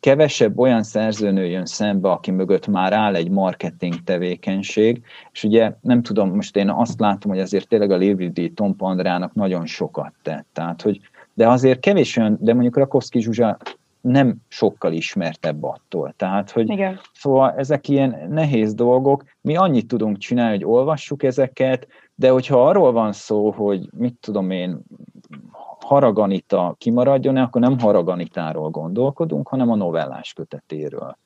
[0.00, 5.02] kevesebb olyan szerzőnő jön szembe, aki mögött már áll egy marketing tevékenység,
[5.32, 9.34] és ugye nem tudom, most én azt látom, hogy azért tényleg a Lévidi Tom Andrának
[9.34, 11.00] nagyon sokat tett, tehát hogy
[11.34, 13.58] de azért kevés olyan, de mondjuk Rakowski Zsuzsa
[14.02, 16.14] nem sokkal ismertebb attól.
[16.16, 17.00] Tehát, hogy Igen.
[17.12, 22.92] szóval ezek ilyen nehéz dolgok, mi annyit tudunk csinálni, hogy olvassuk ezeket, de hogyha arról
[22.92, 24.80] van szó, hogy mit tudom én,
[25.80, 31.18] Haraganita kimaradjon akkor nem Haraganitáról gondolkodunk, hanem a novellás kötetéről.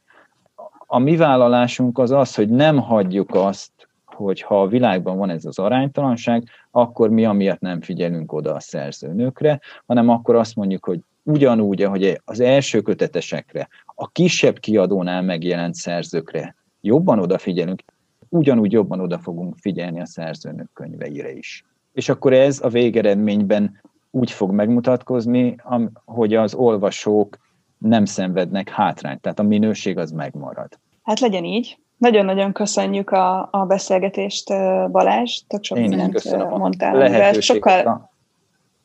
[0.87, 3.71] A mi vállalásunk az az, hogy nem hagyjuk azt,
[4.05, 8.61] hogy ha a világban van ez az aránytalanság, akkor mi amiatt nem figyelünk oda a
[8.61, 15.75] szerzőnőkre, hanem akkor azt mondjuk, hogy ugyanúgy, ahogy az első kötetesekre, a kisebb kiadónál megjelent
[15.75, 17.83] szerzőkre jobban odafigyelünk,
[18.29, 21.65] ugyanúgy jobban oda fogunk figyelni a szerzőnök könyveire is.
[21.93, 25.57] És akkor ez a végeredményben úgy fog megmutatkozni,
[26.05, 27.39] hogy az olvasók
[27.79, 30.79] nem szenvednek hátrányt, tehát a minőség az megmarad.
[31.03, 31.79] Hát legyen így.
[31.97, 34.49] Nagyon-nagyon köszönjük a, a beszélgetést,
[34.91, 35.43] Balázs.
[35.47, 36.97] Tök sok Én is köszönöm mondtál.
[36.97, 37.87] Lehetőséget sokkal...
[37.87, 38.11] a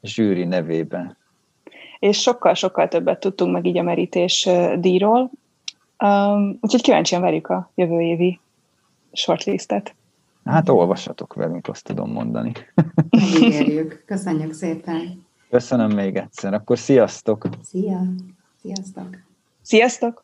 [0.01, 1.19] zsűri nevében.
[2.01, 5.31] És sokkal-sokkal többet tudtunk meg így a merítés díjról.
[6.03, 8.39] Um, úgyhogy kíváncsian várjuk a jövő évi
[9.11, 9.95] shortlistet.
[10.45, 12.51] Hát olvassatok velünk, azt tudom mondani.
[13.09, 14.03] Megígérjük.
[14.05, 15.25] Köszönjük szépen.
[15.49, 16.53] Köszönöm még egyszer.
[16.53, 17.47] Akkor sziasztok!
[17.63, 18.01] Szia!
[18.61, 19.07] Sziasztok!
[19.61, 20.23] Sziasztok!